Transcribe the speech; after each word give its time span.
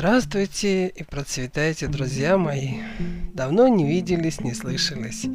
Здравствуйте 0.00 0.86
и 0.88 1.02
процветайте, 1.04 1.86
друзья 1.86 2.38
мои. 2.38 2.78
Давно 3.34 3.68
не 3.68 3.86
виделись, 3.86 4.40
не 4.40 4.54
слышались. 4.54 5.26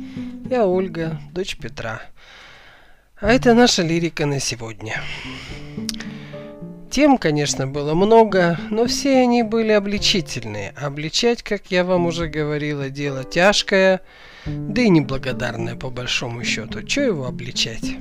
Я 0.50 0.66
Ольга, 0.66 1.22
дочь 1.34 1.56
Петра. 1.56 2.02
А 3.18 3.32
это 3.32 3.54
наша 3.54 3.84
лирика 3.84 4.26
на 4.26 4.40
сегодня. 4.40 5.04
Тем, 6.90 7.20
конечно, 7.20 7.68
было 7.68 7.94
много, 7.94 8.60
но 8.72 8.88
все 8.88 9.20
они 9.20 9.44
были 9.44 9.72
обличительные. 9.72 10.72
Обличать, 10.72 11.44
как 11.44 11.70
я 11.70 11.84
вам 11.84 12.08
уже 12.08 12.28
говорила, 12.28 12.90
дело 12.90 13.24
тяжкое, 13.24 14.02
да 14.48 14.82
и 14.82 14.90
неблагодарное 14.90 15.76
по 15.76 15.92
большому 15.92 16.44
счету. 16.44 16.82
Че 16.82 17.04
его 17.04 17.28
обличать? 17.28 17.98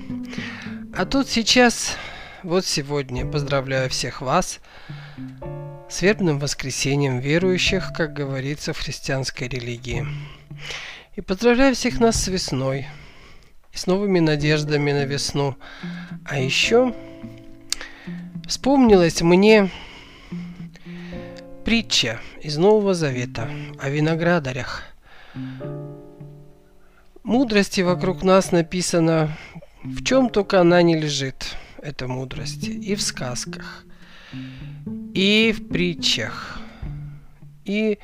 А 0.96 1.04
тут 1.04 1.28
сейчас, 1.28 1.98
вот 2.42 2.64
сегодня, 2.64 3.26
поздравляю 3.26 3.90
всех 3.90 4.22
вас 4.22 4.60
с 5.94 6.02
воскресением 6.40 7.20
верующих, 7.20 7.92
как 7.92 8.14
говорится 8.14 8.72
в 8.72 8.78
христианской 8.78 9.46
религии. 9.46 10.04
И 11.14 11.20
поздравляю 11.20 11.76
всех 11.76 12.00
нас 12.00 12.20
с 12.20 12.26
весной 12.26 12.88
и 13.72 13.76
с 13.76 13.86
новыми 13.86 14.18
надеждами 14.18 14.90
на 14.90 15.04
весну. 15.04 15.54
А 16.24 16.40
еще 16.40 16.92
вспомнилась 18.48 19.22
мне 19.22 19.70
притча 21.64 22.20
из 22.42 22.56
Нового 22.56 22.94
Завета 22.94 23.48
о 23.78 23.88
виноградарях. 23.88 24.82
Мудрости 27.22 27.82
вокруг 27.82 28.24
нас 28.24 28.50
написано, 28.50 29.36
в 29.84 30.02
чем 30.02 30.28
только 30.28 30.60
она 30.60 30.82
не 30.82 30.96
лежит, 30.96 31.54
эта 31.80 32.08
мудрость, 32.08 32.66
и 32.66 32.96
в 32.96 33.02
сказках– 33.02 33.84
и 35.14 35.54
в 35.56 35.68
притчах, 35.68 36.58
и 37.64 37.98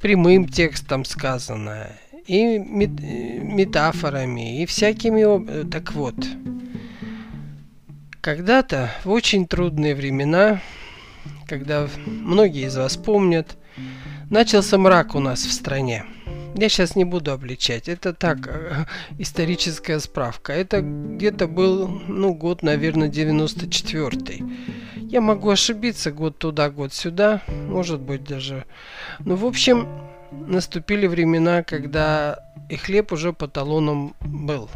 прямым 0.00 0.48
текстом 0.48 1.04
сказано, 1.04 1.88
и 2.26 2.58
метафорами, 2.58 4.62
и 4.62 4.66
всякими... 4.66 5.70
Так 5.70 5.92
вот, 5.92 6.16
когда-то 8.22 8.90
в 9.04 9.10
очень 9.10 9.46
трудные 9.46 9.94
времена, 9.94 10.60
когда 11.46 11.86
многие 12.06 12.66
из 12.66 12.76
вас 12.76 12.96
помнят, 12.96 13.58
начался 14.30 14.78
мрак 14.78 15.14
у 15.14 15.20
нас 15.20 15.44
в 15.44 15.52
стране. 15.52 16.06
Я 16.56 16.68
сейчас 16.68 16.94
не 16.94 17.04
буду 17.04 17.32
обличать. 17.32 17.88
Это 17.88 18.12
так, 18.12 18.46
э, 18.46 18.86
историческая 19.18 19.98
справка. 19.98 20.52
Это 20.52 20.82
где-то 20.82 21.48
был, 21.48 21.88
ну, 21.88 22.32
год, 22.32 22.62
наверное, 22.62 23.08
94-й. 23.08 24.42
Я 24.96 25.20
могу 25.20 25.50
ошибиться 25.50 26.12
год 26.12 26.38
туда, 26.38 26.70
год 26.70 26.92
сюда, 26.92 27.42
может 27.48 28.00
быть 28.00 28.24
даже. 28.24 28.64
Ну, 29.18 29.34
в 29.34 29.44
общем, 29.44 29.88
наступили 30.30 31.06
времена, 31.06 31.62
когда 31.62 32.38
и 32.68 32.76
хлеб 32.76 33.12
уже 33.12 33.32
по 33.32 33.48
талонам 33.48 34.14
был. 34.20 34.70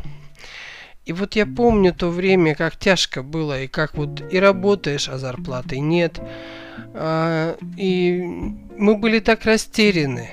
И 1.06 1.12
вот 1.12 1.36
я 1.36 1.46
помню 1.46 1.94
то 1.94 2.10
время, 2.10 2.54
как 2.54 2.76
тяжко 2.76 3.22
было, 3.22 3.62
и 3.62 3.66
как 3.66 3.94
вот 3.96 4.20
и 4.30 4.38
работаешь, 4.38 5.08
а 5.08 5.16
зарплаты 5.16 5.78
нет. 5.78 6.20
А, 6.92 7.56
и 7.76 8.20
мы 8.76 8.96
были 8.96 9.20
так 9.20 9.44
растеряны. 9.44 10.30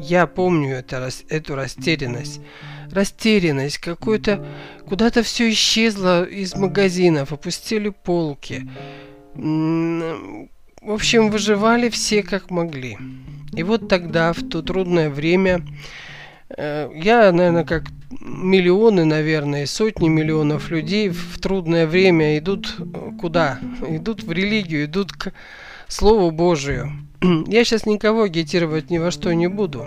Я 0.00 0.26
помню 0.26 0.76
это, 0.76 1.08
эту 1.28 1.54
растерянность. 1.54 2.40
Растерянность, 2.90 3.78
какой-то... 3.78 4.44
Куда-то 4.88 5.22
все 5.22 5.50
исчезло 5.50 6.24
из 6.24 6.54
магазинов, 6.54 7.32
опустили 7.32 7.90
полки. 7.90 8.68
В 9.34 10.90
общем, 10.90 11.30
выживали 11.30 11.90
все 11.90 12.22
как 12.22 12.50
могли. 12.50 12.96
И 13.52 13.62
вот 13.62 13.88
тогда, 13.88 14.32
в 14.32 14.42
то 14.48 14.62
трудное 14.62 15.10
время, 15.10 15.60
э, 16.48 16.90
я, 16.94 17.30
наверное, 17.32 17.64
как 17.64 17.84
миллионы, 18.20 19.04
наверное, 19.04 19.66
сотни 19.66 20.08
миллионов 20.08 20.70
людей 20.70 21.08
в 21.10 21.38
трудное 21.38 21.86
время 21.86 22.38
идут 22.38 22.76
э, 22.78 23.10
куда? 23.20 23.58
Идут 23.88 24.22
в 24.22 24.32
религию, 24.32 24.84
идут 24.86 25.12
к 25.12 25.32
Слову 25.90 26.30
Божию. 26.30 26.92
Я 27.48 27.64
сейчас 27.64 27.84
никого 27.84 28.22
агитировать 28.22 28.90
ни 28.90 28.98
во 28.98 29.10
что 29.10 29.34
не 29.34 29.48
буду. 29.48 29.86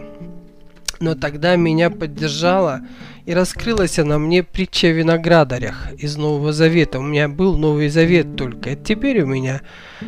Но 0.99 1.15
тогда 1.15 1.55
меня 1.55 1.89
поддержала 1.89 2.81
и 3.25 3.33
раскрылась 3.33 3.99
она 3.99 4.19
мне 4.19 4.43
притча 4.43 4.87
о 4.87 4.91
виноградарях 4.91 5.93
из 5.97 6.17
Нового 6.17 6.51
Завета. 6.51 6.99
У 6.99 7.03
меня 7.03 7.29
был 7.29 7.57
Новый 7.57 7.87
Завет 7.87 8.35
только. 8.35 8.71
Это 8.71 8.83
теперь 8.83 9.21
у 9.21 9.25
меня 9.25 9.61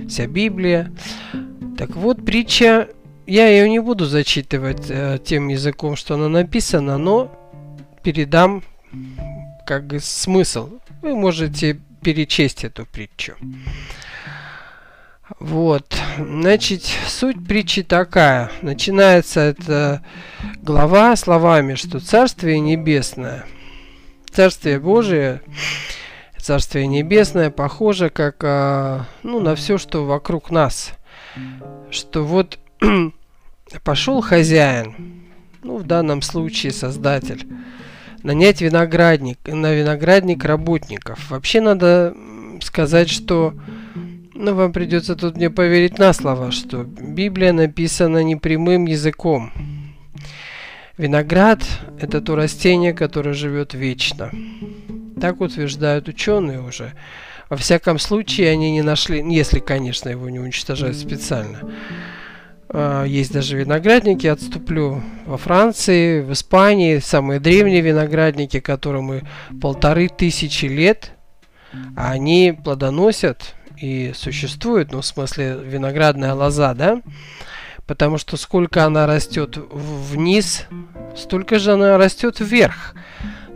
вся 0.08 0.28
Библия. 0.28 0.92
Так 1.78 1.96
вот, 1.96 2.26
притча, 2.26 2.90
я 3.26 3.48
ее 3.48 3.70
не 3.70 3.80
буду 3.80 4.06
зачитывать 4.06 4.90
э, 4.90 5.18
тем 5.24 5.48
языком, 5.48 5.96
что 5.96 6.16
она 6.16 6.28
написана, 6.28 6.98
но 6.98 7.32
передам 8.04 8.64
как 9.66 10.00
смысл. 10.02 10.80
Вы 11.02 11.16
можете 11.16 11.80
перечесть 12.02 12.66
эту 12.66 12.86
притчу. 12.86 13.36
Вот, 15.40 15.98
значит, 16.20 16.84
суть 17.08 17.48
притчи 17.48 17.82
такая. 17.82 18.52
Начинается 18.62 19.40
эта 19.40 20.04
глава 20.62 21.16
словами, 21.16 21.74
что 21.74 22.00
Царствие 22.00 22.60
Небесное, 22.60 23.46
Царствие 24.30 24.80
Божие, 24.80 25.42
Царствие 26.40 26.86
Небесное 26.86 27.50
похоже 27.50 28.12
как 28.12 28.36
а, 28.44 29.08
ну, 29.24 29.40
на 29.40 29.56
все, 29.56 29.80
что 29.80 30.06
вокруг 30.06 30.52
нас. 30.52 30.92
Что 31.90 32.24
вот 32.24 32.60
пошел 33.84 34.22
хозяин, 34.22 35.24
ну, 35.64 35.78
в 35.78 35.88
данном 35.88 36.22
случае 36.22 36.72
создатель, 36.72 37.48
нанять 38.22 38.62
виноградник, 38.62 39.40
на 39.48 39.74
виноградник 39.74 40.46
работников. 40.46 41.32
Вообще 41.32 41.62
надо 41.62 42.14
сказать, 42.62 43.10
что 43.10 43.56
но 44.36 44.54
вам 44.54 44.74
придется 44.74 45.16
тут 45.16 45.38
мне 45.38 45.50
поверить 45.50 45.98
на 45.98 46.14
слово, 46.14 46.52
что 46.52 46.84
Библия 46.84 47.54
написана 47.54 48.22
непрямым 48.22 48.86
языком. 48.86 49.52
Виноград– 50.98 51.64
это 52.00 52.22
то 52.22 52.36
растение, 52.36 52.94
которое 52.94 53.34
живет 53.34 53.74
вечно. 53.74 54.32
Так 55.20 55.42
утверждают 55.42 56.08
ученые 56.08 56.62
уже. 56.62 56.94
Во 57.50 57.58
всяком 57.58 57.98
случае, 57.98 58.52
они 58.52 58.72
не 58.72 58.82
нашли, 58.82 59.24
если, 59.34 59.60
конечно, 59.60 60.10
его 60.10 60.30
не 60.30 60.40
уничтожают 60.40 60.98
специально. 60.98 61.60
А, 62.70 63.04
есть 63.06 63.32
даже 63.32 63.58
виноградники, 63.58 64.28
отступлю, 64.28 65.02
во 65.26 65.38
Франции, 65.38 66.22
в 66.22 66.34
Испании, 66.34 67.00
самые 67.00 67.40
древние 67.40 67.82
виноградники, 67.82 68.60
которым 68.60 69.22
полторы 69.62 70.10
тысячи 70.10 70.66
лет, 70.66 71.12
а 71.96 72.12
они 72.12 72.58
плодоносят 72.64 73.56
и 73.80 74.14
существует, 74.14 74.92
ну, 74.92 75.02
в 75.02 75.06
смысле, 75.06 75.58
виноградная 75.64 76.34
лоза, 76.34 76.74
да? 76.74 77.02
Потому 77.88 78.18
что 78.18 78.38
сколько 78.38 78.84
она 78.86 79.06
растет 79.06 79.58
вниз, 79.58 80.66
столько 81.16 81.60
же 81.60 81.74
она 81.74 81.98
растет 81.98 82.40
вверх. 82.40 82.96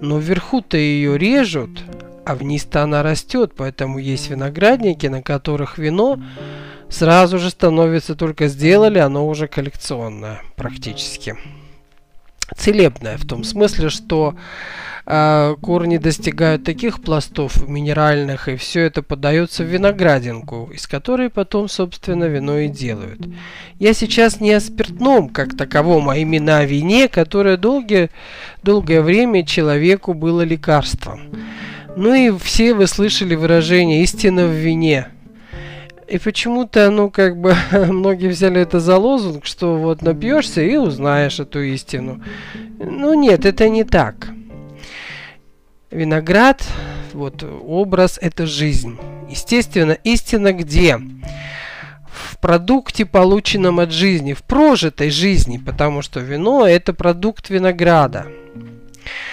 Но 0.01 0.17
вверху-то 0.17 0.77
ее 0.77 1.17
режут, 1.17 1.83
а 2.25 2.35
вниз-то 2.35 2.83
она 2.83 3.03
растет, 3.03 3.53
поэтому 3.55 3.97
есть 3.97 4.29
виноградники, 4.29 5.07
на 5.07 5.21
которых 5.21 5.77
вино 5.77 6.21
сразу 6.89 7.39
же 7.39 7.49
становится, 7.49 8.15
только 8.15 8.47
сделали, 8.47 8.99
оно 8.99 9.27
уже 9.27 9.47
коллекционное 9.47 10.41
практически. 10.55 11.35
Целебное 12.55 13.17
в 13.17 13.25
том 13.25 13.43
смысле, 13.43 13.89
что 13.89 14.35
а, 15.11 15.55
корни 15.55 15.97
достигают 15.97 16.63
таких 16.63 17.01
пластов 17.01 17.67
минеральных, 17.67 18.47
и 18.47 18.55
все 18.55 18.81
это 18.81 19.01
подается 19.01 19.63
в 19.63 19.67
виноградинку, 19.67 20.69
из 20.71 20.85
которой 20.85 21.31
потом, 21.31 21.67
собственно, 21.67 22.25
вино 22.25 22.59
и 22.59 22.67
делают. 22.67 23.19
Я 23.79 23.93
сейчас 23.93 24.39
не 24.39 24.51
о 24.51 24.59
спиртном, 24.59 25.29
как 25.29 25.57
таковом, 25.57 26.09
а 26.09 26.17
именно 26.17 26.59
о 26.59 26.65
вине, 26.65 27.07
которое 27.07 27.57
долгие, 27.57 28.11
долгое 28.61 29.01
время 29.01 29.43
человеку 29.43 30.13
было 30.13 30.41
лекарством. 30.41 31.21
Ну 31.95 32.13
и 32.13 32.31
все 32.37 32.75
вы 32.75 32.85
слышали 32.85 33.33
выражение 33.33 34.03
«истина 34.03 34.45
в 34.45 34.51
вине». 34.51 35.07
И 36.09 36.17
почему-то, 36.17 36.89
ну, 36.89 37.11
как 37.11 37.37
бы, 37.37 37.55
многие 37.71 38.27
взяли 38.27 38.61
это 38.61 38.79
за 38.79 38.97
лозунг, 38.97 39.45
что 39.45 39.77
вот 39.77 40.01
напьешься 40.01 40.61
и 40.61 40.75
узнаешь 40.75 41.39
эту 41.39 41.61
истину. 41.61 42.23
Ну, 42.79 43.13
нет, 43.13 43.45
это 43.45 43.69
не 43.69 43.83
так. 43.83 44.29
Виноград, 45.91 46.65
вот 47.13 47.43
образ 47.43 48.17
это 48.21 48.47
жизнь. 48.47 48.97
Естественно, 49.29 49.91
истина 49.91 50.51
где? 50.51 50.97
В 50.97 52.39
продукте, 52.39 53.05
полученном 53.05 53.79
от 53.79 53.91
жизни, 53.91 54.33
в 54.33 54.41
прожитой 54.41 55.11
жизни, 55.11 55.57
потому 55.63 56.01
что 56.01 56.21
вино 56.21 56.67
это 56.67 56.93
продукт 56.93 57.49
винограда, 57.49 58.25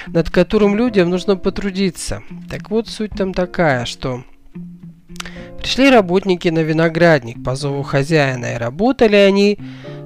над 0.08 0.30
которым 0.30 0.76
людям 0.76 1.08
нужно 1.08 1.36
потрудиться. 1.36 2.22
Так 2.50 2.70
вот, 2.70 2.88
суть 2.88 3.12
там 3.12 3.32
такая, 3.32 3.86
что 3.86 4.24
Пришли 5.58 5.90
работники 5.90 6.48
на 6.48 6.60
виноградник 6.60 7.42
по 7.42 7.56
зову 7.56 7.82
хозяина, 7.82 8.54
и 8.54 8.58
работали 8.58 9.16
они 9.16 9.58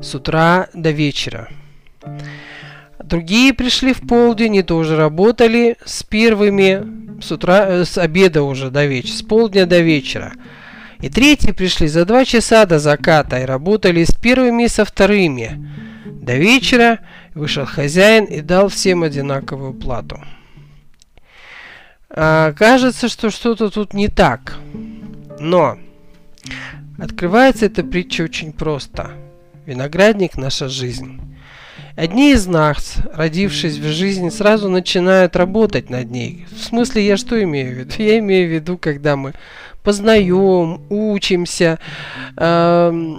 с 0.02 0.14
утра 0.14 0.69
до 0.75 0.91
вечера. 0.91 1.49
Другие 3.02 3.52
пришли 3.52 3.93
в 3.93 4.00
полдень 4.06 4.56
и 4.56 4.62
тоже 4.62 4.97
работали 4.97 5.76
с 5.85 6.02
первыми 6.02 7.00
с 7.23 7.32
утра, 7.32 7.67
э, 7.69 7.85
с 7.85 7.99
обеда 7.99 8.43
уже 8.43 8.70
до 8.70 8.87
вечера, 8.87 9.17
с 9.17 9.23
полдня 9.23 9.67
до 9.67 9.81
вечера. 9.81 10.32
И 11.00 11.08
третьи 11.08 11.52
пришли 11.52 11.88
за 11.88 12.05
два 12.05 12.25
часа 12.25 12.67
до 12.67 12.79
заката 12.79 13.38
и 13.41 13.44
работали 13.44 14.05
с 14.05 14.12
первыми 14.14 14.64
и 14.64 14.69
со 14.69 14.85
вторыми. 14.85 15.67
До 16.05 16.37
вечера 16.37 17.00
вышел 17.35 17.64
хозяин 17.64 18.25
и 18.25 18.41
дал 18.41 18.69
всем 18.69 19.02
одинаковую 19.02 19.73
плату. 19.73 20.23
А, 22.11 22.52
кажется, 22.52 23.08
что 23.08 23.31
что-то 23.31 23.70
тут 23.70 23.94
не 23.94 24.08
так. 24.08 24.58
Но 25.40 25.78
открывается 26.98 27.66
эта 27.66 27.82
притча 27.82 28.22
очень 28.22 28.52
просто. 28.52 29.12
Виноградник– 29.64 30.37
наша 30.37 30.69
жизнь. 30.69 31.19
Одни 31.96 32.32
из 32.32 32.46
нас, 32.46 32.96
родившись 33.12 33.78
в 33.78 33.87
жизни, 33.88 34.28
сразу 34.28 34.69
начинают 34.69 35.37
работать 35.37 35.90
над 35.90 36.10
ней. 36.10 36.46
В 36.50 36.62
смысле, 36.62 37.06
я 37.06 37.16
что 37.16 37.42
имею 37.42 37.75
в 37.75 37.78
виду? 37.78 37.92
Я 37.98 38.19
имею 38.19 38.48
в 38.48 38.52
виду, 38.52 38.78
когда 38.78 39.16
мы 39.16 39.32
познаем, 39.82 40.82
учимся, 40.90 41.78
э, 42.37 43.14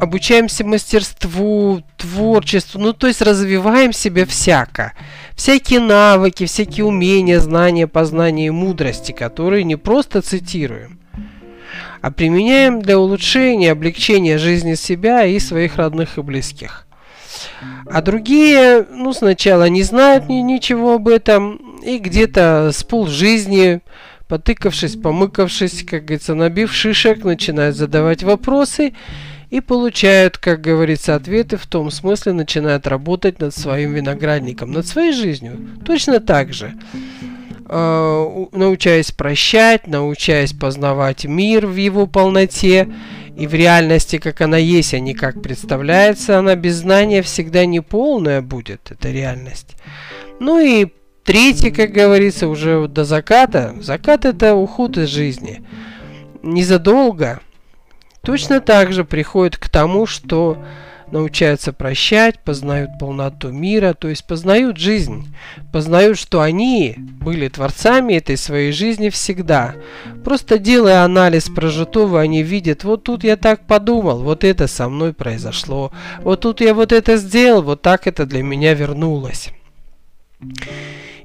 обучаемся 0.00 0.64
мастерству, 0.64 1.82
творчеству, 1.96 2.80
ну 2.80 2.92
то 2.92 3.06
есть 3.06 3.22
развиваем 3.22 3.92
себя 3.92 4.26
всяко. 4.26 4.92
Всякие 5.34 5.80
навыки, 5.80 6.46
всякие 6.46 6.84
умения, 6.84 7.40
знания, 7.40 7.86
познания 7.86 8.46
и 8.46 8.50
мудрости, 8.50 9.12
которые 9.12 9.64
не 9.64 9.76
просто 9.76 10.22
цитируем, 10.22 10.98
а 12.00 12.10
применяем 12.10 12.80
для 12.80 12.98
улучшения, 12.98 13.72
облегчения 13.72 14.38
жизни 14.38 14.74
себя 14.74 15.24
и 15.24 15.38
своих 15.38 15.76
родных 15.76 16.18
и 16.18 16.22
близких. 16.22 16.86
А 17.90 18.02
другие, 18.02 18.86
ну, 18.90 19.12
сначала 19.12 19.68
не 19.68 19.82
знают 19.82 20.28
ни, 20.28 20.36
ничего 20.36 20.94
об 20.94 21.08
этом, 21.08 21.80
и 21.82 21.98
где-то 21.98 22.70
с 22.72 22.82
полжизни 22.84 23.80
потыкавшись, 24.28 24.96
помыкавшись, 24.96 25.84
как 25.84 26.04
говорится, 26.04 26.34
набив 26.34 26.72
шишек, 26.72 27.24
начинают 27.24 27.76
задавать 27.76 28.22
вопросы 28.22 28.92
и 29.50 29.60
получают, 29.60 30.38
как 30.38 30.60
говорится, 30.60 31.14
ответы 31.14 31.56
в 31.56 31.66
том 31.66 31.90
смысле, 31.90 32.32
начинают 32.32 32.86
работать 32.86 33.40
над 33.40 33.54
своим 33.54 33.94
виноградником, 33.94 34.72
над 34.72 34.86
своей 34.86 35.12
жизнью. 35.12 35.58
Точно 35.84 36.20
так 36.20 36.52
же. 36.52 36.74
Э, 37.68 38.46
научаясь 38.52 39.10
прощать, 39.10 39.86
научаясь 39.86 40.52
познавать 40.52 41.24
мир 41.24 41.66
в 41.66 41.76
его 41.76 42.06
полноте 42.06 42.88
и 43.36 43.46
в 43.46 43.54
реальности, 43.54 44.18
как 44.18 44.40
она 44.40 44.56
есть, 44.56 44.94
а 44.94 44.98
не 44.98 45.14
как 45.14 45.42
представляется, 45.42 46.38
она 46.38 46.54
без 46.54 46.76
знания 46.76 47.22
всегда 47.22 47.66
не 47.66 47.80
полная 47.80 48.42
будет, 48.42 48.90
эта 48.90 49.10
реальность. 49.10 49.76
Ну 50.40 50.58
и 50.58 50.88
Третий, 51.28 51.70
как 51.70 51.92
говорится, 51.92 52.48
уже 52.48 52.88
до 52.88 53.04
заката. 53.04 53.74
Закат 53.82 54.24
это 54.24 54.54
уход 54.54 54.96
из 54.96 55.10
жизни. 55.10 55.62
Незадолго 56.42 57.40
точно 58.28 58.60
так 58.60 58.92
же 58.92 59.04
приходит 59.04 59.56
к 59.56 59.70
тому, 59.70 60.04
что 60.04 60.58
научаются 61.10 61.72
прощать, 61.72 62.38
познают 62.40 62.90
полноту 63.00 63.48
мира, 63.48 63.94
то 63.94 64.08
есть 64.08 64.26
познают 64.26 64.76
жизнь, 64.76 65.34
познают, 65.72 66.18
что 66.18 66.42
они 66.42 66.94
были 66.98 67.48
творцами 67.48 68.12
этой 68.12 68.36
своей 68.36 68.72
жизни 68.72 69.08
всегда. 69.08 69.76
Просто 70.24 70.58
делая 70.58 71.04
анализ 71.04 71.48
прожитого, 71.48 72.20
они 72.20 72.42
видят, 72.42 72.84
вот 72.84 73.04
тут 73.04 73.24
я 73.24 73.38
так 73.38 73.66
подумал, 73.66 74.18
вот 74.18 74.44
это 74.44 74.66
со 74.66 74.90
мной 74.90 75.14
произошло, 75.14 75.90
вот 76.18 76.42
тут 76.42 76.60
я 76.60 76.74
вот 76.74 76.92
это 76.92 77.16
сделал, 77.16 77.62
вот 77.62 77.80
так 77.80 78.06
это 78.06 78.26
для 78.26 78.42
меня 78.42 78.74
вернулось. 78.74 79.48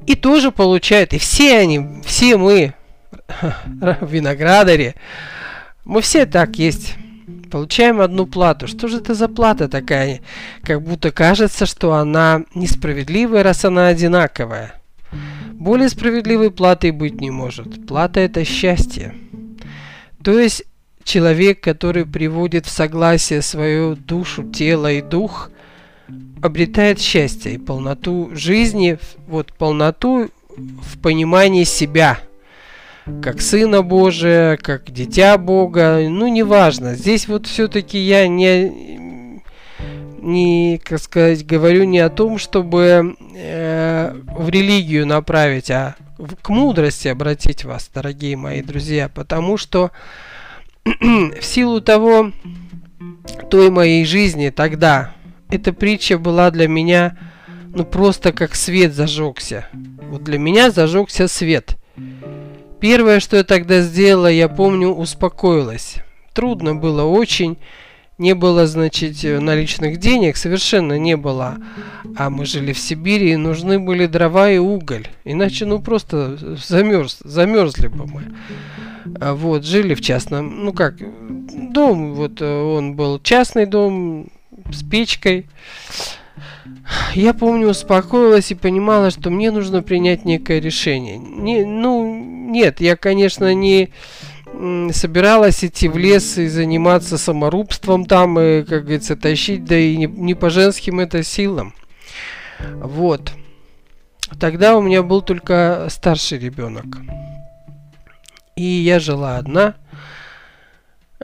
И 0.08 0.16
тоже 0.16 0.54
получают, 0.54 1.12
и 1.12 1.18
все 1.18 1.58
они, 1.58 2.02
все 2.06 2.38
мы, 2.38 2.76
в 3.82 4.10
виноградаре, 4.10 4.96
мы 5.86 6.02
все 6.02 6.26
так 6.26 6.58
есть. 6.58 6.96
Получаем 7.52 8.02
одну 8.02 8.26
плату. 8.26 8.68
Что 8.68 8.88
же 8.88 8.98
это 8.98 9.14
за 9.14 9.28
плата 9.28 9.68
такая? 9.70 10.22
Как 10.64 10.82
будто 10.82 11.12
кажется, 11.12 11.66
что 11.66 11.94
она 11.94 12.44
несправедливая, 12.56 13.44
раз 13.44 13.64
она 13.64 13.88
одинаковая. 13.88 14.82
Более 15.54 15.90
справедливой 15.90 16.52
платой 16.52 16.92
быть 16.92 17.22
не 17.22 17.30
может. 17.30 17.86
Плата 17.86 18.20
это 18.20 18.44
счастье. 18.44 19.14
То 20.24 20.40
есть 20.40 20.64
человек, 21.04 21.62
который 21.62 22.06
приводит 22.06 22.66
в 22.66 22.72
согласие 22.72 23.42
свою 23.42 23.96
душу, 23.96 24.44
тело 24.44 24.92
и 24.92 25.02
дух– 25.02 25.50
обретает 26.44 27.00
счастье 27.00 27.54
и 27.54 27.58
полноту 27.58 28.30
жизни, 28.34 29.00
вот 29.28 29.54
полноту 29.54 30.30
в 30.58 31.00
понимании 31.00 31.64
себя, 31.64 32.20
как 33.22 33.42
Сына 33.42 33.82
Божия, 33.82 34.58
как 34.58 34.92
Дитя 34.92 35.38
Бога, 35.38 36.00
ну 36.10 36.28
неважно. 36.28 36.96
Здесь 36.96 37.28
вот 37.28 37.48
все-таки 37.48 37.98
я 37.98 38.28
не, 38.28 39.42
не, 40.22 40.80
как 40.84 41.00
сказать, 41.00 41.46
говорю 41.46 41.84
не 41.84 42.00
о 42.00 42.10
том, 42.10 42.38
чтобы 42.38 43.16
э, 43.36 44.16
в 44.38 44.50
религию 44.50 45.06
направить, 45.06 45.70
а 45.70 45.96
к 46.42 46.50
мудрости 46.50 47.08
обратить 47.08 47.66
вас, 47.66 47.90
дорогие 47.94 48.38
мои 48.38 48.62
друзья, 48.62 49.10
потому 49.10 49.58
что 49.58 49.92
в 50.86 51.42
силу 51.42 51.82
того, 51.82 52.32
той 53.50 53.70
моей 53.70 54.06
жизни 54.06 54.50
тогда, 54.50 55.14
эта 55.50 55.74
притча 55.74 56.18
была 56.18 56.52
для 56.52 56.68
меня, 56.68 57.18
ну 57.76 57.84
просто 57.86 58.32
как 58.32 58.56
свет 58.56 58.94
зажегся. 58.94 59.68
Вот 60.10 60.24
для 60.24 60.40
меня 60.40 60.72
зажегся 60.72 61.28
свет. 61.28 61.78
Первое, 62.84 63.22
что 63.22 63.38
я 63.38 63.46
тогда 63.46 63.80
сделала, 63.80 64.30
я 64.30 64.50
помню, 64.50 64.90
успокоилась. 64.90 66.00
Трудно 66.34 66.76
было 66.76 67.04
очень. 67.04 67.58
Не 68.18 68.36
было, 68.36 68.68
значит, 68.68 69.24
наличных 69.24 70.00
денег, 70.00 70.36
совершенно 70.36 71.00
не 71.00 71.16
было. 71.16 71.60
А 72.18 72.30
мы 72.30 72.46
жили 72.46 72.74
в 72.74 72.78
Сибири, 72.78 73.32
и 73.32 73.38
нужны 73.38 73.80
были 73.80 74.06
дрова 74.06 74.52
и 74.52 74.58
уголь. 74.58 75.08
Иначе, 75.24 75.66
ну, 75.66 75.80
просто 75.80 76.38
замерз, 76.58 77.20
замерзли 77.24 77.88
бы 77.88 78.06
мы. 78.06 78.24
А 79.18 79.34
вот, 79.34 79.64
жили 79.64 79.94
в 79.94 80.02
частном, 80.02 80.66
ну 80.66 80.74
как, 80.74 80.96
дом, 81.72 82.16
вот 82.16 82.42
он 82.42 82.98
был 82.98 83.18
частный 83.22 83.66
дом, 83.66 84.28
с 84.74 84.84
печкой. 84.84 85.46
Я 87.14 87.34
помню, 87.34 87.70
успокоилась 87.70 88.52
и 88.52 88.56
понимала, 88.56 89.10
что 89.12 89.30
мне 89.30 89.52
нужно 89.52 89.82
принять 89.82 90.26
некое 90.26 90.60
решение. 90.60 91.18
Не, 91.18 91.64
ну, 91.64 92.24
нет, 92.50 92.82
я, 92.82 92.96
конечно, 92.96 93.54
не 93.54 93.90
собиралась 94.92 95.64
идти 95.64 95.88
в 95.88 95.98
лес 95.98 96.38
и 96.38 96.48
заниматься 96.48 97.18
саморубством 97.18 98.06
там, 98.06 98.40
и, 98.40 98.64
как 98.64 98.84
говорится, 98.84 99.16
тащить, 99.16 99.66
да 99.66 99.78
и 99.78 99.96
не, 99.98 100.06
не 100.06 100.36
по 100.36 100.50
женским 100.50 101.00
это 101.00 101.24
силам. 101.24 101.74
Вот. 102.60 103.32
Тогда 104.40 104.78
у 104.78 104.82
меня 104.82 105.04
был 105.04 105.22
только 105.22 105.88
старший 105.90 106.40
ребенок. 106.40 106.86
И 108.56 108.64
я 108.64 109.00
жила 109.00 109.38
одна. 109.38 109.76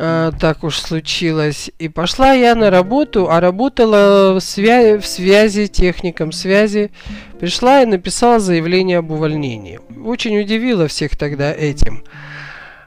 Э, 0.01 0.31
так 0.39 0.63
уж 0.63 0.77
случилось. 0.77 1.71
И 1.77 1.89
пошла 1.89 2.31
я 2.31 2.55
на 2.55 2.69
работу, 2.69 3.29
а 3.29 3.41
работала 3.41 4.33
в, 4.33 4.39
свя 4.39 4.97
в 4.97 5.05
связи, 5.05 5.67
техником 5.67 6.31
связи. 6.31 6.91
Пришла 7.37 7.83
и 7.83 7.85
написала 7.85 8.39
заявление 8.39 8.99
об 8.99 9.11
увольнении. 9.11 9.81
Очень 10.05 10.39
удивила 10.39 10.87
всех 10.87 11.17
тогда 11.17 11.53
этим. 11.53 12.05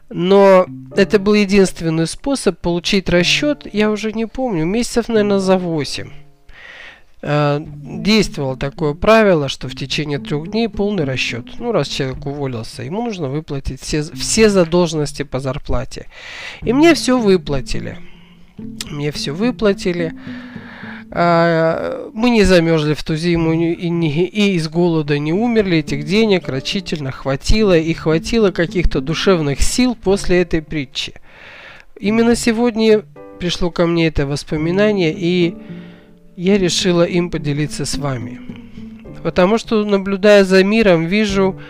Но 0.09 0.65
это 0.97 1.19
был 1.19 1.35
единственный 1.35 2.07
способ 2.07 2.59
получить 2.59 3.11
расчет, 3.11 3.67
я 3.71 3.91
уже 3.91 4.13
не 4.13 4.27
помню, 4.27 4.65
месяцев, 4.65 5.09
наверное, 5.09 5.39
за 5.39 5.59
8. 5.59 6.22
Э, 7.25 7.61
действовало 7.65 8.57
такое 8.57 8.95
правило, 8.95 9.49
что 9.49 9.69
в 9.69 9.77
течение 9.77 10.19
трех 10.19 10.51
дней 10.51 10.69
полный 10.69 11.05
расчет. 11.05 11.47
Ну, 11.59 11.71
раз 11.71 11.87
человек 11.87 12.27
уволился, 12.27 12.83
ему 12.83 13.05
нужно 13.05 13.29
выплатить 13.29 13.81
все, 13.81 14.03
все 14.03 14.51
задолженности 14.51 15.23
по 15.23 15.39
зарплате. 15.39 16.07
И 16.63 16.73
мне 16.73 16.95
все 16.95 17.19
выплатили. 17.19 17.99
Мне 18.91 19.13
все 19.13 19.31
выплатили. 19.33 20.15
А, 21.13 22.11
мы 22.13 22.31
не 22.31 22.43
замерзли 22.43 22.95
в 22.95 23.05
ту 23.05 23.15
зиму 23.15 23.53
и, 23.53 23.89
не, 23.89 24.27
и 24.27 24.55
из 24.55 24.69
голода 24.69 25.17
не 25.21 25.33
умерли. 25.33 25.79
Этих 25.79 26.05
денег 26.05 26.49
рачительно 26.49 27.13
хватило. 27.13 27.79
И 27.79 27.95
хватило 27.95 28.51
каких-то 28.51 29.01
душевных 29.01 29.61
сил 29.61 29.95
после 29.95 30.43
этой 30.43 30.61
притчи. 30.61 31.15
Именно 32.01 32.35
сегодня 32.35 33.05
пришло 33.39 33.71
ко 33.71 33.87
мне 33.87 34.09
это 34.09 34.27
воспоминание 34.27 35.15
и 35.17 35.55
я 36.37 36.59
решила 36.59 37.03
им 37.03 37.31
поделиться 37.31 37.85
с 37.85 37.97
вами. 37.97 38.41
Потому 39.23 39.59
что, 39.59 39.85
наблюдая 39.85 40.45
за 40.45 40.65
миром, 40.65 41.07
вижу 41.07 41.61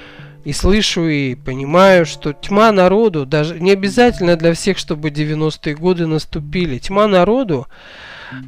и 0.45 0.53
слышу, 0.53 1.09
и 1.09 1.35
понимаю, 1.35 2.07
что 2.07 2.33
тьма 2.33 2.73
народу, 2.73 3.27
даже 3.27 3.61
не 3.61 3.73
обязательно 3.73 4.37
для 4.37 4.55
всех, 4.55 4.79
чтобы 4.79 5.11
90-е 5.11 5.75
годы 5.75 6.07
наступили, 6.07 6.79
тьма 6.79 7.07
народу, 7.07 7.67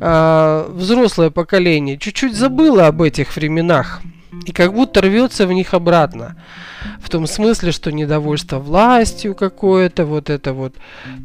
э, 0.00 0.66
взрослое 0.70 1.30
поколение, 1.30 1.98
чуть-чуть 1.98 2.34
забыло 2.34 2.86
об 2.86 3.02
этих 3.02 3.36
временах 3.36 4.00
и 4.46 4.52
как 4.52 4.74
будто 4.74 5.00
рвется 5.00 5.46
в 5.46 5.52
них 5.52 5.74
обратно. 5.74 6.36
В 7.00 7.08
том 7.08 7.26
смысле, 7.26 7.70
что 7.70 7.92
недовольство 7.92 8.58
властью 8.58 9.34
какое-то, 9.34 10.04
вот 10.06 10.30
это 10.30 10.52
вот. 10.52 10.74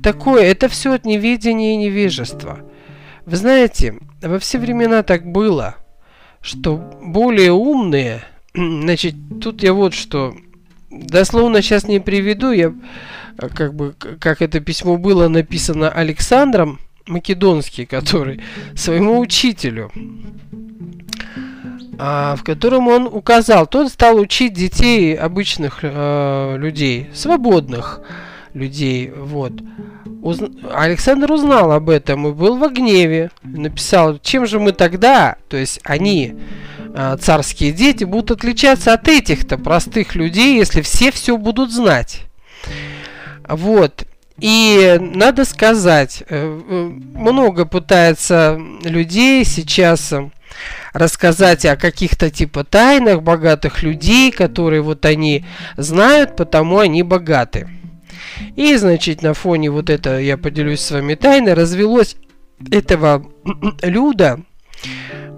Такое, 0.03 0.43
это 0.43 0.67
все 0.67 0.93
от 0.93 1.05
неведения 1.05 1.73
и 1.73 1.77
невежества. 1.77 2.59
Вы 3.29 3.35
знаете, 3.35 3.93
во 4.23 4.39
все 4.39 4.57
времена 4.57 5.03
так 5.03 5.23
было, 5.23 5.75
что 6.41 6.77
более 6.99 7.51
умные, 7.51 8.23
значит, 8.55 9.13
тут 9.39 9.61
я 9.61 9.73
вот 9.73 9.93
что, 9.93 10.35
дословно 10.89 11.61
сейчас 11.61 11.83
не 11.83 11.99
приведу, 11.99 12.49
я 12.51 12.73
как 13.53 13.75
бы, 13.75 13.93
как 13.93 14.41
это 14.41 14.61
письмо 14.61 14.97
было 14.97 15.27
написано 15.27 15.91
Александром 15.91 16.79
Македонский, 17.05 17.85
который 17.85 18.41
своему 18.75 19.19
учителю 19.19 19.91
а, 21.99 22.35
в 22.35 22.43
котором 22.43 22.87
он 22.87 23.05
указал, 23.05 23.67
тот 23.67 23.91
стал 23.91 24.17
учить 24.17 24.53
детей 24.53 25.13
обычных 25.13 25.79
э, 25.83 26.55
людей, 26.57 27.09
свободных 27.13 28.01
людей, 28.59 29.11
вот. 29.15 29.53
Уз... 30.21 30.39
Александр 30.73 31.31
узнал 31.31 31.71
об 31.71 31.89
этом 31.89 32.27
и 32.27 32.31
был 32.31 32.57
во 32.57 32.69
гневе, 32.69 33.31
написал, 33.43 34.19
чем 34.19 34.45
же 34.45 34.59
мы 34.59 34.73
тогда, 34.73 35.37
то 35.47 35.57
есть 35.57 35.79
они, 35.83 36.35
э, 36.93 37.17
царские 37.19 37.71
дети, 37.71 38.03
будут 38.03 38.31
отличаться 38.31 38.93
от 38.93 39.07
этих-то 39.07 39.57
простых 39.57 40.15
людей, 40.15 40.57
если 40.57 40.81
все 40.81 41.11
все 41.11 41.37
будут 41.37 41.71
знать. 41.71 42.23
Вот. 43.47 44.05
И 44.39 44.97
надо 44.99 45.45
сказать, 45.45 46.23
э, 46.29 46.61
э 46.69 46.89
много 47.15 47.65
пытается 47.65 48.59
людей 48.83 49.43
сейчас 49.45 50.13
рассказать 50.93 51.65
о 51.65 51.75
каких-то 51.75 52.29
типа 52.29 52.63
тайнах 52.63 53.21
богатых 53.21 53.83
людей, 53.83 54.31
которые 54.31 54.81
вот 54.81 55.05
они 55.05 55.45
знают, 55.77 56.35
потому 56.35 56.79
они 56.79 57.03
богаты. 57.03 57.69
И, 58.55 58.75
значит, 58.75 59.21
на 59.21 59.33
фоне 59.33 59.71
вот 59.71 59.89
это, 59.89 60.19
я 60.19 60.37
поделюсь 60.37 60.81
с 60.81 60.91
вами 60.91 61.15
тайной, 61.15 61.53
развелось 61.53 62.15
этого 62.71 63.25
Люда, 63.81 64.41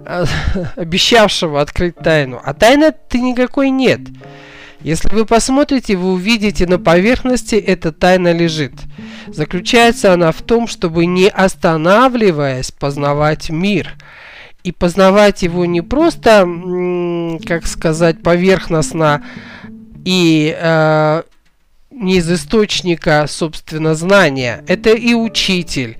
обещавшего 0.76 1.60
открыть 1.60 1.96
тайну. 1.96 2.40
А 2.42 2.54
тайны-то 2.54 3.18
никакой 3.18 3.70
нет. 3.70 4.00
Если 4.80 5.08
вы 5.10 5.26
посмотрите, 5.26 5.96
вы 5.96 6.12
увидите 6.12 6.66
на 6.66 6.78
поверхности 6.78 7.54
эта 7.54 7.92
тайна 7.92 8.32
лежит. 8.32 8.72
Заключается 9.28 10.12
она 10.12 10.32
в 10.32 10.42
том, 10.42 10.66
чтобы 10.66 11.06
не 11.06 11.28
останавливаясь 11.28 12.72
познавать 12.72 13.50
мир– 13.50 13.94
и 14.64 14.70
познавать 14.70 15.42
его 15.42 15.64
не 15.64 15.80
просто, 15.80 16.48
как 17.46 17.66
сказать, 17.66 18.22
поверхностно 18.22 19.24
и 20.04 20.56
э, 20.56 21.22
не 21.94 22.16
из 22.16 22.30
источника, 22.30 23.26
собственно, 23.28 23.94
знания. 23.94 24.64
Это 24.66 24.90
и 24.90 25.14
учитель. 25.14 25.98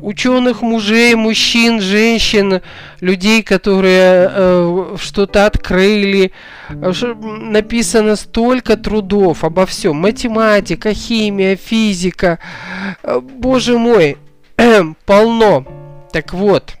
Ученых 0.00 0.62
мужей, 0.62 1.14
мужчин, 1.14 1.80
женщин, 1.80 2.60
людей, 3.00 3.42
которые 3.42 4.30
э, 4.30 4.96
что-то 5.00 5.46
открыли. 5.46 6.32
Написано 6.68 8.16
столько 8.16 8.76
трудов 8.76 9.44
обо 9.44 9.66
всем. 9.66 9.96
Математика, 9.96 10.94
химия, 10.94 11.56
физика. 11.56 12.38
Э, 13.02 13.20
боже 13.20 13.78
мой, 13.78 14.18
полно. 15.06 15.66
Так 16.12 16.32
вот. 16.32 16.74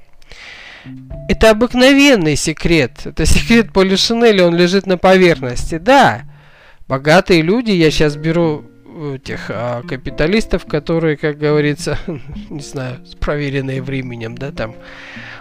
Это 1.28 1.50
обыкновенный 1.50 2.36
секрет. 2.36 2.92
Это 3.06 3.24
секрет 3.24 3.72
Полишинеля, 3.72 4.46
он 4.46 4.54
лежит 4.54 4.86
на 4.86 4.98
поверхности. 4.98 5.78
Да, 5.78 6.24
богатые 6.88 7.42
люди, 7.42 7.70
я 7.70 7.90
сейчас 7.90 8.16
беру 8.16 8.64
этих 9.14 9.46
а, 9.48 9.82
капиталистов, 9.82 10.66
которые, 10.66 11.16
как 11.16 11.38
говорится, 11.38 11.98
не 12.50 12.60
знаю, 12.60 12.98
проверенные 13.20 13.82
временем, 13.82 14.36
да, 14.36 14.52
там. 14.52 14.74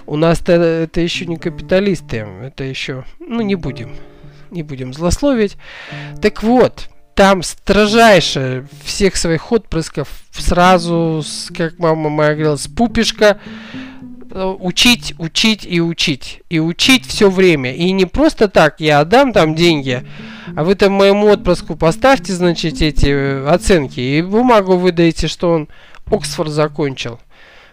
У 0.05 0.17
нас-то 0.17 0.53
это 0.53 0.99
еще 0.99 1.25
не 1.25 1.37
капиталисты, 1.37 2.17
это 2.17 2.63
еще, 2.63 3.05
ну, 3.19 3.41
не 3.41 3.55
будем, 3.55 3.95
не 4.51 4.63
будем 4.63 4.93
злословить. 4.93 5.57
Так 6.21 6.43
вот, 6.43 6.89
там 7.15 7.43
строжайше 7.43 8.67
всех 8.83 9.15
своих 9.15 9.51
отпрысков 9.51 10.09
сразу, 10.31 11.21
с, 11.23 11.51
как 11.55 11.77
мама 11.79 12.09
моя 12.09 12.33
говорила, 12.33 12.55
с 12.55 12.67
пупишка 12.67 13.39
учить, 14.33 15.13
учить 15.17 15.65
и 15.65 15.79
учить. 15.79 16.41
И 16.49 16.59
учить 16.59 17.05
все 17.05 17.29
время. 17.29 17.73
И 17.73 17.91
не 17.91 18.05
просто 18.05 18.47
так, 18.47 18.79
я 18.79 18.99
отдам 18.99 19.33
там 19.33 19.55
деньги, 19.55 20.03
а 20.55 20.63
вы 20.63 20.75
там 20.75 20.93
моему 20.93 21.27
отпрыску 21.27 21.75
поставьте, 21.75 22.33
значит, 22.33 22.81
эти 22.81 23.07
э, 23.07 23.47
оценки, 23.47 23.99
и 23.99 24.21
бумагу 24.21 24.77
выдаете, 24.77 25.27
что 25.27 25.51
он 25.51 25.67
Оксфорд 26.05 26.51
закончил. 26.51 27.19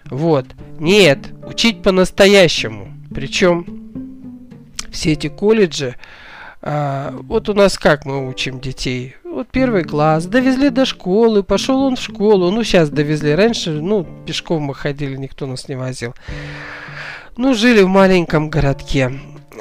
Вот. 0.07 0.47
Нет, 0.79 1.19
учить 1.45 1.83
по-настоящему. 1.83 2.93
Причем 3.15 3.67
все 4.91 5.13
эти 5.13 5.29
колледжи, 5.29 5.97
а, 6.63 7.15
вот 7.23 7.49
у 7.49 7.55
нас 7.55 7.79
как 7.79 8.05
мы 8.05 8.29
учим 8.29 8.61
детей? 8.61 9.17
Вот 9.25 9.49
первый 9.51 9.85
класс, 9.85 10.27
довезли 10.27 10.69
до 10.69 10.85
школы, 10.85 11.43
пошел 11.43 11.83
он 11.83 11.97
в 11.97 12.01
школу. 12.01 12.51
Ну, 12.51 12.63
сейчас 12.65 12.91
довезли. 12.91 13.35
Раньше, 13.35 13.71
ну, 13.71 14.07
пешком 14.27 14.65
мы 14.65 14.75
ходили, 14.75 15.17
никто 15.17 15.47
нас 15.47 15.69
не 15.69 15.77
возил. 15.77 16.15
Ну, 17.37 17.55
жили 17.55 17.83
в 17.83 17.89
маленьком 17.89 18.51
городке. 18.51 19.13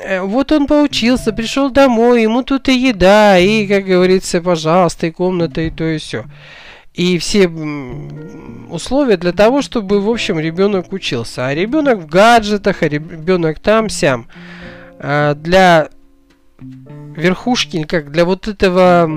Э, 0.04 0.22
вот 0.22 0.52
он 0.52 0.68
поучился, 0.68 1.32
пришел 1.32 1.70
домой, 1.70 2.24
ему 2.24 2.44
тут 2.44 2.68
и 2.68 2.78
еда, 2.78 3.38
и, 3.38 3.66
как 3.68 3.86
говорится, 3.86 4.42
пожалуйста, 4.42 5.08
и 5.08 5.12
комната, 5.12 5.62
и 5.62 5.70
то, 5.70 5.86
и 5.86 5.98
все. 5.98 6.26
И 6.94 7.18
все 7.18 7.48
условия 8.70 9.16
для 9.16 9.32
того, 9.32 9.62
чтобы, 9.62 10.02
в 10.02 10.10
общем, 10.10 10.38
ребенок 10.38 10.92
учился. 10.92 11.48
А 11.48 11.54
ребенок 11.54 12.00
в 12.00 12.08
гаджетах, 12.08 12.84
а 12.84 12.90
ребенок 12.90 13.60
там-сям. 13.60 14.28
А 15.00 15.34
для 15.36 15.90
верхушки, 17.16 17.84
как 17.84 18.12
для 18.12 18.26
вот 18.26 18.48
этого 18.48 19.10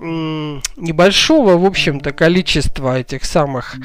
небольшого, 0.00 1.58
в 1.58 1.64
общем-то, 1.64 2.12
количества 2.12 2.98
этих 2.98 3.24
самых 3.24 3.76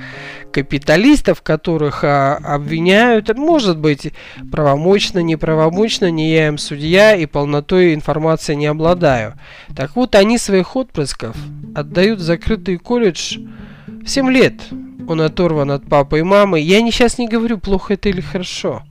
капиталистов, 0.51 1.41
которых 1.41 2.03
а, 2.03 2.35
обвиняют, 2.35 3.35
может 3.35 3.79
быть, 3.79 4.13
правомочно, 4.51 5.19
неправомочно, 5.19 6.11
не 6.11 6.31
я 6.31 6.47
им 6.49 6.59
судья 6.59 7.15
и 7.15 7.25
полнотой 7.25 7.95
информации 7.95 8.53
не 8.53 8.67
обладаю. 8.67 9.33
Так 9.75 9.95
вот, 9.95 10.13
они 10.13 10.37
своих 10.37 10.75
отпрысков 10.75 11.35
отдают 11.73 12.19
в 12.19 12.23
закрытый 12.23 12.77
колледж 12.77 13.39
в 13.87 14.07
7 14.07 14.31
лет. 14.31 14.61
Он 15.07 15.19
оторван 15.21 15.71
от 15.71 15.89
папы 15.89 16.19
и 16.19 16.23
мамы. 16.23 16.59
Я 16.59 16.81
не, 16.83 16.91
сейчас 16.91 17.17
не 17.17 17.27
говорю, 17.27 17.57
плохо 17.57 17.95
это 17.95 18.09
или 18.09 18.21
хорошо. 18.21 18.83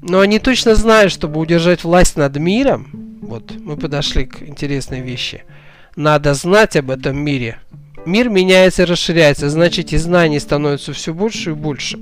Но 0.00 0.20
они 0.20 0.38
точно 0.38 0.76
знают, 0.76 1.12
чтобы 1.12 1.40
удержать 1.40 1.82
власть 1.82 2.16
над 2.16 2.36
миром, 2.36 3.11
вот 3.22 3.52
мы 3.58 3.76
подошли 3.78 4.26
к 4.26 4.42
интересной 4.42 5.00
вещи– 5.00 5.44
надо 5.96 6.32
знать 6.32 6.76
об 6.76 6.90
этом 6.90 7.18
мире. 7.18 7.58
Мир 8.06 8.30
меняется 8.30 8.82
и 8.82 8.86
расширяется, 8.86 9.50
значит 9.50 9.92
и 9.92 9.98
знаний 9.98 10.40
становится 10.40 10.94
все 10.94 11.12
больше 11.12 11.50
и 11.50 11.54
больше. 11.54 12.00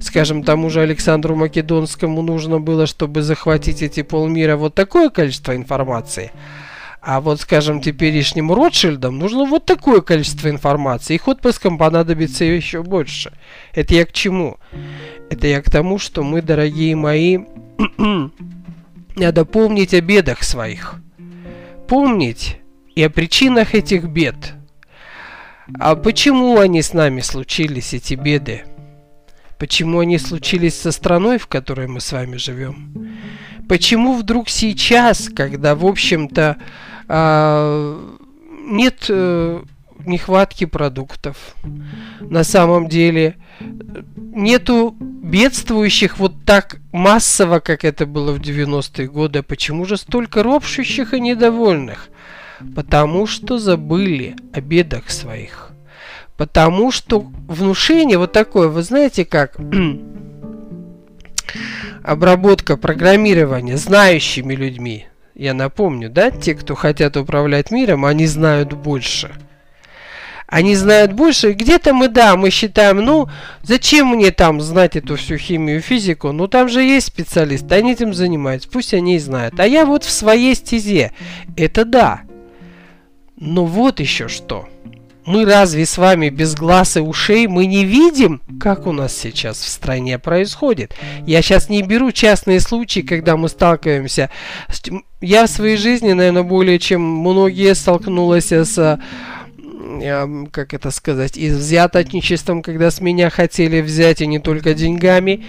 Скажем, 0.00 0.42
тому 0.42 0.68
же 0.68 0.82
Александру 0.82 1.34
Македонскому 1.34 2.20
нужно 2.20 2.60
было, 2.60 2.86
чтобы 2.86 3.22
захватить 3.22 3.80
эти 3.82 4.02
полмира, 4.02 4.56
вот 4.56 4.74
такое 4.74 5.08
количество 5.08 5.56
информации. 5.56 6.30
А 7.00 7.22
вот, 7.22 7.40
скажем, 7.40 7.80
теперешним 7.80 8.52
Ротшильдам 8.52 9.18
нужно 9.18 9.46
вот 9.46 9.64
такое 9.64 10.02
количество 10.02 10.50
информации. 10.50 11.14
Их 11.14 11.26
отпускам 11.26 11.78
понадобится 11.78 12.44
еще 12.44 12.82
больше. 12.82 13.32
Это 13.72 13.94
я 13.94 14.04
к 14.04 14.12
чему? 14.12 14.58
Это 15.30 15.46
я 15.46 15.62
к 15.62 15.70
тому, 15.70 15.98
что 15.98 16.22
мы, 16.22 16.42
дорогие 16.42 16.94
мои, 16.94 17.38
надо 19.16 19.44
помнить 19.44 19.94
о 19.94 20.00
бедах 20.00 20.42
своих. 20.42 20.96
Помнить, 21.88 22.58
и 22.94 23.02
о 23.02 23.10
причинах 23.10 23.74
этих 23.74 24.04
бед. 24.04 24.54
А 25.78 25.94
почему 25.96 26.58
они 26.58 26.82
с 26.82 26.92
нами 26.92 27.20
случились, 27.20 27.94
эти 27.94 28.14
беды? 28.14 28.64
Почему 29.58 30.00
они 30.00 30.18
случились 30.18 30.78
со 30.78 30.90
страной, 30.90 31.38
в 31.38 31.46
которой 31.46 31.86
мы 31.86 32.00
с 32.00 32.12
вами 32.12 32.36
живем? 32.36 33.18
Почему 33.68 34.14
вдруг 34.14 34.48
сейчас, 34.48 35.28
когда, 35.34 35.74
в 35.74 35.86
общем-то, 35.86 36.56
э, 37.08 38.10
нет 38.66 39.06
э, 39.08 39.62
нехватки 40.04 40.64
продуктов, 40.64 41.54
на 42.20 42.42
самом 42.42 42.88
деле 42.88 43.36
нету 44.16 44.94
бедствующих 44.98 46.18
вот 46.18 46.44
так 46.44 46.78
массово, 46.92 47.60
как 47.60 47.84
это 47.84 48.06
было 48.06 48.32
в 48.32 48.40
90-е 48.40 49.08
годы, 49.08 49.42
почему 49.42 49.84
же 49.84 49.96
столько 49.96 50.42
ропщущих 50.42 51.14
и 51.14 51.20
недовольных? 51.20 52.08
Потому 52.74 53.26
что 53.26 53.58
забыли 53.58 54.36
о 54.52 54.60
бедах 54.60 55.10
своих. 55.10 55.72
Потому 56.36 56.90
что 56.90 57.20
внушение 57.48 58.18
вот 58.18 58.32
такое, 58.32 58.68
вы 58.68 58.82
знаете 58.82 59.24
как, 59.24 59.56
обработка 62.02 62.76
программирования 62.76 63.76
знающими 63.76 64.54
людьми. 64.54 65.06
Я 65.34 65.54
напомню, 65.54 66.10
да, 66.10 66.30
те, 66.30 66.54
кто 66.54 66.74
хотят 66.74 67.16
управлять 67.16 67.70
миром, 67.70 68.04
они 68.04 68.26
знают 68.26 68.74
больше. 68.74 69.32
Они 70.52 70.76
знают 70.76 71.14
больше. 71.14 71.52
Где-то 71.52 71.94
мы, 71.94 72.08
да, 72.08 72.36
мы 72.36 72.50
считаем, 72.50 72.98
ну, 72.98 73.26
зачем 73.62 74.08
мне 74.08 74.30
там 74.30 74.60
знать 74.60 74.96
эту 74.96 75.16
всю 75.16 75.38
химию, 75.38 75.80
физику? 75.80 76.30
Ну, 76.32 76.46
там 76.46 76.68
же 76.68 76.82
есть 76.82 77.06
специалисты, 77.06 77.74
они 77.74 77.92
этим 77.92 78.12
занимаются, 78.12 78.68
пусть 78.68 78.92
они 78.92 79.16
и 79.16 79.18
знают. 79.18 79.58
А 79.58 79.66
я 79.66 79.86
вот 79.86 80.04
в 80.04 80.10
своей 80.10 80.54
стезе. 80.54 81.12
Это 81.56 81.86
да. 81.86 82.20
Но 83.38 83.64
вот 83.64 83.98
еще 83.98 84.28
что. 84.28 84.68
Мы 85.24 85.46
разве 85.46 85.86
с 85.86 85.96
вами 85.96 86.28
без 86.28 86.54
глаз 86.54 86.98
и 86.98 87.00
ушей 87.00 87.46
мы 87.46 87.64
не 87.64 87.86
видим, 87.86 88.42
как 88.60 88.86
у 88.86 88.92
нас 88.92 89.16
сейчас 89.16 89.58
в 89.58 89.68
стране 89.68 90.18
происходит? 90.18 90.94
Я 91.26 91.40
сейчас 91.40 91.70
не 91.70 91.80
беру 91.80 92.12
частные 92.12 92.60
случаи, 92.60 93.00
когда 93.00 93.38
мы 93.38 93.48
сталкиваемся. 93.48 94.28
Я 95.22 95.46
в 95.46 95.50
своей 95.50 95.78
жизни, 95.78 96.12
наверное, 96.12 96.42
более 96.42 96.78
чем 96.78 97.00
многие 97.00 97.74
столкнулась 97.74 98.52
с 98.52 99.00
как 100.50 100.74
это 100.74 100.90
сказать, 100.90 101.36
из 101.36 101.56
взяточничеством, 101.56 102.62
когда 102.62 102.90
с 102.90 103.00
меня 103.00 103.30
хотели 103.30 103.80
взять 103.80 104.20
и 104.20 104.26
не 104.26 104.38
только 104.38 104.74
деньгами, 104.74 105.44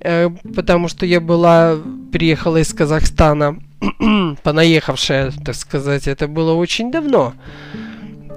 э, 0.00 0.30
потому 0.54 0.88
что 0.88 1.06
я 1.06 1.20
была, 1.20 1.76
приехала 2.12 2.58
из 2.58 2.72
Казахстана, 2.72 3.58
понаехавшая, 4.42 5.32
так 5.44 5.54
сказать, 5.54 6.08
это 6.08 6.28
было 6.28 6.54
очень 6.54 6.90
давно. 6.90 7.34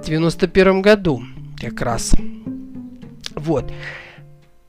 91 0.06 0.82
году 0.82 1.22
как 1.60 1.80
раз. 1.82 2.12
Вот. 3.34 3.70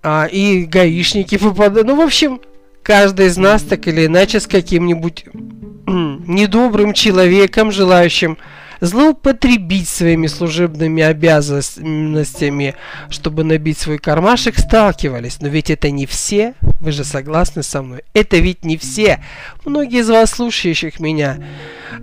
А, 0.03 0.25
и 0.25 0.65
гаишники 0.65 1.37
попадают. 1.37 1.87
Ну, 1.87 1.95
в 1.95 2.01
общем, 2.01 2.41
каждый 2.83 3.27
из 3.27 3.37
нас 3.37 3.63
так 3.63 3.87
или 3.87 4.05
иначе 4.05 4.39
с 4.39 4.47
каким-нибудь 4.47 5.25
недобрым 5.87 6.93
человеком, 6.93 7.71
желающим 7.71 8.37
злоупотребить 8.81 9.87
своими 9.87 10.27
служебными 10.27 11.03
обязанностями, 11.03 12.75
чтобы 13.09 13.43
набить 13.43 13.77
свой 13.77 13.99
кармашек, 13.99 14.57
сталкивались. 14.57 15.39
Но 15.39 15.47
ведь 15.47 15.69
это 15.69 15.91
не 15.91 16.07
все, 16.07 16.55
вы 16.79 16.91
же 16.91 17.03
согласны 17.03 17.61
со 17.61 17.83
мной? 17.83 18.01
Это 18.13 18.37
ведь 18.37 18.65
не 18.65 18.77
все. 18.77 19.23
Многие 19.65 19.99
из 19.99 20.09
вас, 20.09 20.31
слушающих 20.31 20.99
меня, 20.99 21.37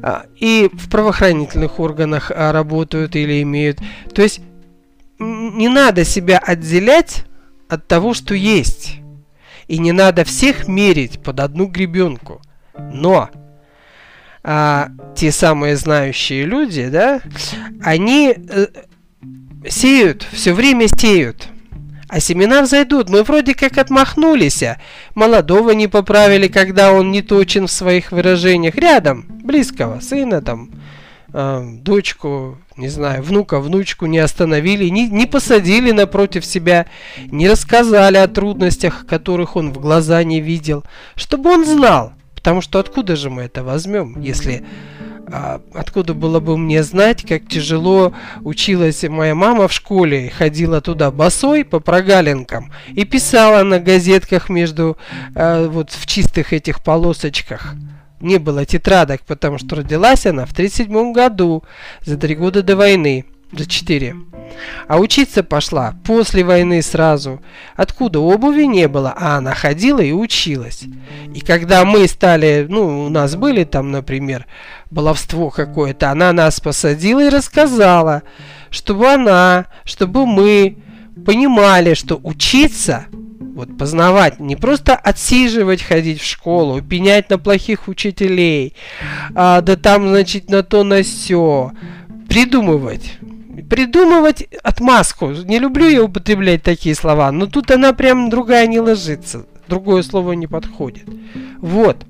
а, 0.02 0.26
и 0.36 0.70
в 0.72 0.88
правоохранительных 0.88 1.80
органах 1.80 2.30
а, 2.30 2.52
работают 2.52 3.16
или 3.16 3.42
имеют. 3.42 3.80
То 4.14 4.22
есть 4.22 4.40
не 5.18 5.68
надо 5.68 6.04
себя 6.04 6.38
отделять 6.38 7.24
от 7.68 7.88
того, 7.88 8.14
что 8.14 8.34
есть. 8.34 9.00
И 9.66 9.78
не 9.78 9.90
надо 9.92 10.24
всех 10.24 10.68
мерить 10.68 11.20
под 11.22 11.40
одну 11.40 11.66
гребенку. 11.66 12.40
Но 12.78 13.30
а, 14.42 14.90
те 15.16 15.32
самые 15.32 15.76
знающие 15.76 16.44
люди, 16.44 16.88
да, 16.88 17.20
они 17.82 18.34
э, 18.36 18.66
сеют, 19.68 20.26
все 20.32 20.52
время 20.52 20.88
сеют. 20.88 21.48
А 22.08 22.20
семена 22.20 22.62
взойдут. 22.62 23.10
Мы 23.10 23.22
вроде 23.22 23.54
как 23.54 23.76
отмахнулись. 23.76 24.62
А 24.62 24.78
молодого 25.14 25.72
не 25.72 25.88
поправили, 25.88 26.48
когда 26.48 26.92
он 26.92 27.10
не 27.10 27.20
точен 27.20 27.66
в 27.66 27.70
своих 27.70 28.12
выражениях. 28.12 28.76
Рядом, 28.76 29.26
близкого, 29.28 30.00
сына 30.00 30.40
там, 30.40 30.70
э, 31.34 31.62
дочку, 31.82 32.56
не 32.78 32.88
знаю, 32.88 33.22
внука, 33.22 33.60
внучку 33.60 34.06
не 34.06 34.18
остановили, 34.18 34.88
не, 34.88 35.08
не 35.08 35.26
посадили 35.26 35.90
напротив 35.90 36.46
себя, 36.46 36.86
не 37.26 37.46
рассказали 37.46 38.16
о 38.16 38.28
трудностях, 38.28 39.04
которых 39.06 39.56
он 39.56 39.72
в 39.72 39.78
глаза 39.78 40.24
не 40.24 40.40
видел, 40.40 40.84
чтобы 41.14 41.50
он 41.50 41.66
знал, 41.66 42.14
Потому 42.38 42.60
что 42.60 42.78
откуда 42.78 43.16
же 43.16 43.30
мы 43.30 43.42
это 43.42 43.64
возьмем, 43.64 44.20
если 44.20 44.64
а, 45.26 45.60
откуда 45.74 46.14
было 46.14 46.38
бы 46.38 46.56
мне 46.56 46.84
знать, 46.84 47.26
как 47.26 47.48
тяжело 47.48 48.12
училась 48.42 49.02
моя 49.02 49.34
мама 49.34 49.66
в 49.66 49.72
школе, 49.72 50.30
ходила 50.30 50.80
туда 50.80 51.10
босой 51.10 51.64
по 51.64 51.80
прогалинкам 51.80 52.72
и 52.94 53.04
писала 53.04 53.64
на 53.64 53.80
газетках 53.80 54.48
между 54.50 54.96
а, 55.34 55.66
вот 55.68 55.90
в 55.90 56.06
чистых 56.06 56.52
этих 56.52 56.84
полосочках. 56.84 57.74
Не 58.20 58.38
было 58.38 58.64
тетрадок, 58.64 59.22
потому 59.22 59.58
что 59.58 59.74
родилась 59.74 60.24
она 60.24 60.46
в 60.46 60.54
37 60.54 61.12
году, 61.12 61.64
за 62.04 62.16
три 62.16 62.36
года 62.36 62.62
до 62.62 62.76
войны 62.76 63.26
за 63.52 63.66
4. 63.66 64.16
А 64.88 64.98
учиться 64.98 65.42
пошла 65.42 65.94
после 66.04 66.44
войны 66.44 66.82
сразу. 66.82 67.40
Откуда 67.76 68.20
обуви 68.20 68.64
не 68.64 68.88
было, 68.88 69.14
а 69.16 69.36
она 69.36 69.54
ходила 69.54 70.00
и 70.00 70.12
училась. 70.12 70.84
И 71.34 71.40
когда 71.40 71.84
мы 71.84 72.06
стали, 72.08 72.66
ну, 72.68 73.06
у 73.06 73.08
нас 73.08 73.36
были 73.36 73.64
там, 73.64 73.90
например, 73.90 74.46
баловство 74.90 75.50
какое-то, 75.50 76.10
она 76.10 76.32
нас 76.32 76.60
посадила 76.60 77.24
и 77.26 77.30
рассказала, 77.30 78.22
чтобы 78.70 79.08
она, 79.08 79.66
чтобы 79.84 80.26
мы 80.26 80.78
понимали, 81.24 81.94
что 81.94 82.20
учиться, 82.22 83.06
вот 83.54 83.76
познавать, 83.76 84.38
не 84.38 84.56
просто 84.56 84.94
отсиживать, 84.94 85.82
ходить 85.82 86.20
в 86.20 86.26
школу, 86.26 86.80
пенять 86.80 87.28
на 87.28 87.38
плохих 87.38 87.88
учителей, 87.88 88.74
а, 89.34 89.60
да 89.62 89.76
там, 89.76 90.08
значит, 90.08 90.48
на 90.48 90.62
то, 90.62 90.84
на 90.84 91.02
все, 91.02 91.72
придумывать 92.28 93.18
придумывать 93.62 94.42
отмазку. 94.62 95.30
Не 95.30 95.58
люблю 95.58 95.88
я 95.88 96.02
употреблять 96.02 96.62
такие 96.62 96.94
слова, 96.94 97.32
но 97.32 97.46
тут 97.46 97.70
она 97.70 97.92
прям 97.92 98.30
другая 98.30 98.66
не 98.66 98.80
ложится. 98.80 99.46
Другое 99.68 100.02
слово 100.02 100.32
не 100.32 100.46
подходит. 100.46 101.04
Вот. 101.58 102.04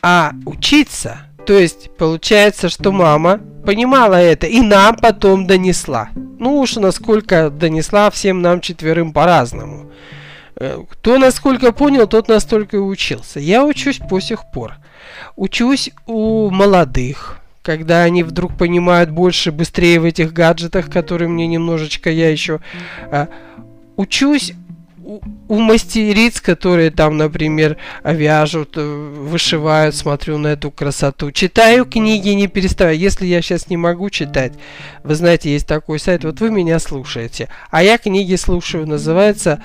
А 0.00 0.32
учиться, 0.46 1.18
то 1.46 1.52
есть 1.52 1.90
получается, 1.96 2.68
что 2.68 2.90
мама 2.90 3.40
понимала 3.64 4.16
это 4.16 4.46
и 4.46 4.60
нам 4.60 4.96
потом 4.96 5.46
донесла. 5.46 6.08
Ну 6.14 6.58
уж 6.58 6.76
насколько 6.76 7.50
донесла 7.50 8.10
всем 8.10 8.42
нам 8.42 8.60
четверым 8.60 9.12
по-разному. 9.12 9.92
Э, 10.56 10.82
кто 10.88 11.18
насколько 11.18 11.72
понял, 11.72 12.06
тот 12.06 12.28
настолько 12.28 12.78
и 12.78 12.80
учился. 12.80 13.40
Я 13.40 13.64
учусь 13.64 13.98
по 13.98 14.20
сих 14.20 14.50
пор. 14.52 14.74
Учусь 15.36 15.90
у 16.06 16.50
молодых, 16.50 17.41
когда 17.62 18.02
они 18.02 18.22
вдруг 18.22 18.56
понимают 18.56 19.10
больше, 19.10 19.52
быстрее 19.52 20.00
в 20.00 20.04
этих 20.04 20.32
гаджетах, 20.32 20.90
которые 20.90 21.28
мне 21.28 21.46
немножечко, 21.46 22.10
я 22.10 22.30
еще 22.30 22.60
а, 23.10 23.28
учусь 23.96 24.52
у, 25.04 25.20
у 25.48 25.58
мастериц, 25.58 26.40
которые 26.40 26.90
там, 26.90 27.16
например, 27.16 27.76
вяжут, 28.04 28.76
э, 28.76 28.80
вышивают, 28.82 29.94
смотрю 29.94 30.38
на 30.38 30.48
эту 30.48 30.70
красоту. 30.70 31.30
Читаю 31.30 31.84
книги, 31.84 32.30
не 32.30 32.46
переставая. 32.46 32.94
Если 32.94 33.26
я 33.26 33.42
сейчас 33.42 33.68
не 33.68 33.76
могу 33.76 34.10
читать, 34.10 34.52
вы 35.02 35.14
знаете, 35.14 35.52
есть 35.52 35.66
такой 35.66 35.98
сайт, 35.98 36.24
вот 36.24 36.40
вы 36.40 36.50
меня 36.50 36.78
слушаете, 36.78 37.48
а 37.70 37.82
я 37.82 37.98
книги 37.98 38.36
слушаю, 38.36 38.86
называется 38.86 39.62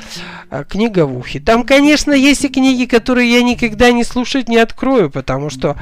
а, 0.50 0.64
«Книга 0.64 1.06
в 1.06 1.18
ухе». 1.18 1.40
Там, 1.40 1.64
конечно, 1.64 2.12
есть 2.12 2.44
и 2.46 2.50
книги, 2.50 2.86
которые 2.86 3.32
я 3.32 3.44
никогда 3.44 3.92
не 3.92 4.04
слушать 4.04 4.50
не 4.50 4.58
открою, 4.58 5.10
потому 5.10 5.50
что 5.50 5.78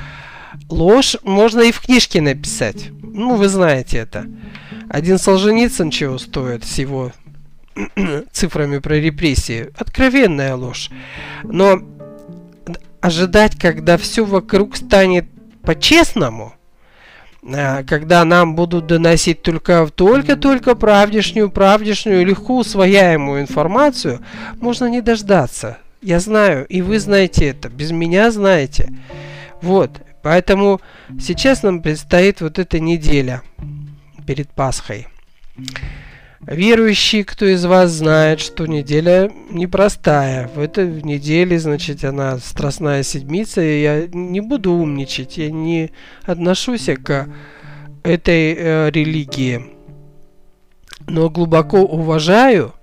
Ложь 0.70 1.18
можно 1.24 1.62
и 1.62 1.72
в 1.72 1.82
книжке 1.82 2.22
написать. 2.22 2.90
Ну, 3.02 3.36
вы 3.36 3.48
знаете 3.48 3.98
это. 3.98 4.26
Один 4.90 5.18
Солженицын 5.18 5.90
чего 5.90 6.18
стоит 6.18 6.64
с 6.64 6.78
его 6.78 7.12
цифрами 8.32 8.80
про 8.80 8.96
репрессии. 8.96 9.70
Откровенная 9.76 10.56
ложь. 10.56 10.90
Но 11.44 11.82
ожидать, 13.02 13.58
когда 13.58 13.98
все 13.98 14.26
вокруг 14.26 14.76
станет 14.76 15.26
по-честному, 15.62 16.54
а, 17.44 17.84
когда 17.84 18.26
нам 18.26 18.56
будут 18.56 18.88
доносить 18.88 19.44
только 19.44 19.88
только-только 19.88 20.76
правдишнюю, 20.76 21.52
правдишнюю, 21.52 22.26
легко 22.26 22.58
усвояемую 22.58 23.42
информацию, 23.42 24.22
можно 24.60 24.90
не 24.90 25.02
дождаться. 25.02 25.78
Я 26.02 26.20
знаю, 26.20 26.66
и 26.68 26.82
вы 26.82 27.00
знаете 27.00 27.48
это, 27.48 27.70
без 27.70 27.92
меня 27.92 28.32
знаете. 28.32 28.92
Вот, 29.62 30.02
Поэтому 30.26 30.82
сейчас 31.22 31.62
нам 31.62 31.84
предстоит 31.84 32.42
вот 32.42 32.58
эта 32.58 32.80
неделя 32.80 33.44
перед 34.26 34.50
Пасхой. 34.50 35.08
Верующие, 36.42 37.24
кто 37.24 37.46
из 37.46 37.64
вас 37.64 37.92
знает, 37.92 38.40
что 38.40 38.66
неделя 38.66 39.32
непростая. 39.52 40.48
В 40.48 40.60
этой 40.60 41.04
неделе, 41.04 41.60
значит, 41.60 42.04
она 42.04 42.40
страстная 42.40 43.04
седмица, 43.04 43.62
и 43.62 43.84
я 43.84 44.08
не 44.12 44.42
буду 44.42 44.72
умничать, 44.72 45.38
я 45.38 45.52
не 45.52 45.92
отношусь 46.24 46.90
к 47.04 47.28
этой 48.02 48.56
э, 48.58 48.90
религии. 48.90 49.64
Но 51.08 51.30
глубоко 51.30 51.82
уважаю 51.84 52.74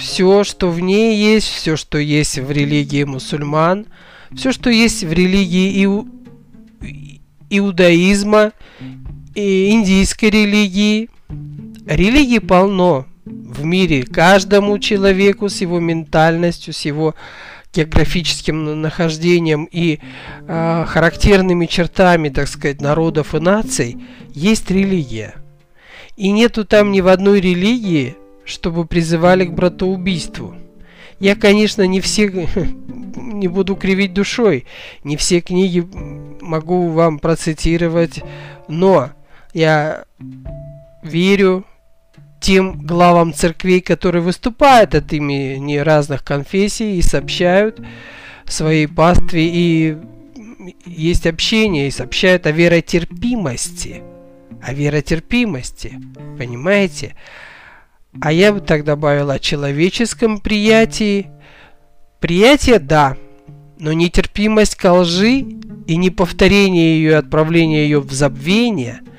все, 0.00 0.42
что 0.42 0.70
в 0.70 0.80
ней 0.80 1.18
есть, 1.18 1.48
все, 1.48 1.76
что 1.76 1.98
есть 1.98 2.38
в 2.38 2.50
религии 2.50 3.04
мусульман, 3.04 3.88
все, 4.34 4.52
что 4.52 4.70
есть 4.70 5.04
в 5.04 5.12
религии 5.12 5.82
иудаизма, 7.50 8.52
индийской 9.34 10.30
религии. 10.30 11.10
Религии 11.86 12.38
полно 12.38 13.06
в 13.24 13.64
мире. 13.64 14.02
Каждому 14.04 14.78
человеку 14.78 15.48
с 15.48 15.60
его 15.60 15.78
ментальностью, 15.80 16.72
с 16.72 16.80
его 16.82 17.14
географическим 17.72 18.80
нахождением 18.80 19.68
и 19.70 20.00
э, 20.48 20.84
характерными 20.86 21.66
чертами, 21.66 22.30
так 22.30 22.48
сказать, 22.48 22.80
народов 22.80 23.34
и 23.34 23.40
наций, 23.40 23.96
есть 24.32 24.70
религия. 24.70 25.34
И 26.16 26.30
нету 26.30 26.64
там 26.64 26.90
ни 26.90 27.02
в 27.02 27.08
одной 27.08 27.40
религии, 27.40 28.16
чтобы 28.44 28.86
призывали 28.86 29.44
к 29.44 29.52
братоубийству. 29.52 30.56
Я, 31.18 31.34
конечно, 31.34 31.86
не 31.86 32.00
все 32.00 32.28
не 33.16 33.48
буду 33.48 33.76
кривить 33.76 34.12
душой, 34.12 34.66
не 35.04 35.16
все 35.16 35.40
книги 35.40 35.86
могу 36.40 36.88
вам 36.88 37.18
процитировать, 37.18 38.22
но 38.68 39.10
я 39.52 40.04
верю 41.02 41.64
тем 42.40 42.80
главам 42.86 43.32
церквей, 43.32 43.80
которые 43.80 44.22
выступают 44.22 44.94
от 44.94 45.12
имени 45.12 45.76
разных 45.78 46.22
конфессий 46.22 46.98
и 46.98 47.02
сообщают 47.02 47.80
своей 48.46 48.86
пастве 48.86 49.48
и 49.48 49.96
есть 50.84 51.26
общение 51.26 51.88
и 51.88 51.90
сообщают 51.90 52.46
о 52.46 52.52
веротерпимости. 52.52 54.02
О 54.62 54.72
веротерпимости. 54.72 55.98
Понимаете? 56.38 57.14
А 58.20 58.32
я 58.32 58.52
бы 58.52 58.60
так 58.60 58.84
добавил 58.84 59.30
о 59.30 59.38
человеческом 59.38 60.40
приятии. 60.40 61.28
Приятие– 62.20 62.78
да, 62.80 63.16
но 63.78 63.92
нетерпимость 63.92 64.74
к 64.74 64.90
лжи 64.92 65.44
и 65.86 65.96
неповторение 65.96 66.96
ее 66.96 67.10
и 67.10 67.14
отправление 67.14 67.84
ее 67.84 68.00
в 68.00 68.12
забвение– 68.12 69.00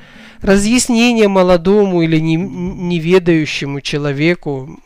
разъяснение 0.42 1.28
молодому 1.28 2.02
или 2.02 2.20
не, 2.20 2.36
неведающему 2.36 3.82
человеку, 3.82 4.80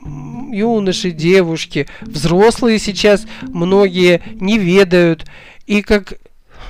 юноше, 0.52 1.12
девушке, 1.12 1.88
взрослые 2.02 2.80
сейчас 2.80 3.26
многие 3.42 4.22
не 4.40 4.58
ведают, 4.58 5.26
и 5.66 5.82
как 5.82 6.14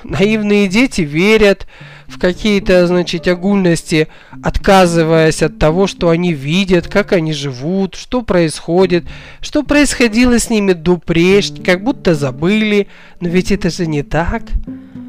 наивные 0.04 0.68
дети 0.68 1.02
верят 1.02 1.66
в 2.12 2.18
какие-то, 2.18 2.86
значит, 2.86 3.26
огульности, 3.26 4.08
отказываясь 4.42 5.42
от 5.42 5.58
того, 5.58 5.86
что 5.86 6.10
они 6.10 6.32
видят, 6.32 6.86
как 6.88 7.12
они 7.12 7.32
живут, 7.32 7.94
что 7.94 8.22
происходит, 8.22 9.04
что 9.40 9.62
происходило 9.62 10.38
с 10.38 10.50
ними 10.50 10.74
до 10.74 10.98
прежде, 10.98 11.62
как 11.62 11.82
будто 11.82 12.14
забыли, 12.14 12.88
но 13.20 13.28
ведь 13.28 13.50
это 13.50 13.70
же 13.70 13.86
не 13.86 14.02
так. 14.02 14.42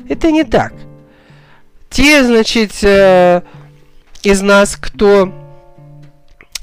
Это 0.07 0.31
не 0.31 0.43
так. 0.43 0.73
Те, 1.89 2.23
значит, 2.23 2.71
э, 2.83 3.41
из 4.23 4.41
нас, 4.41 4.77
кто, 4.77 5.31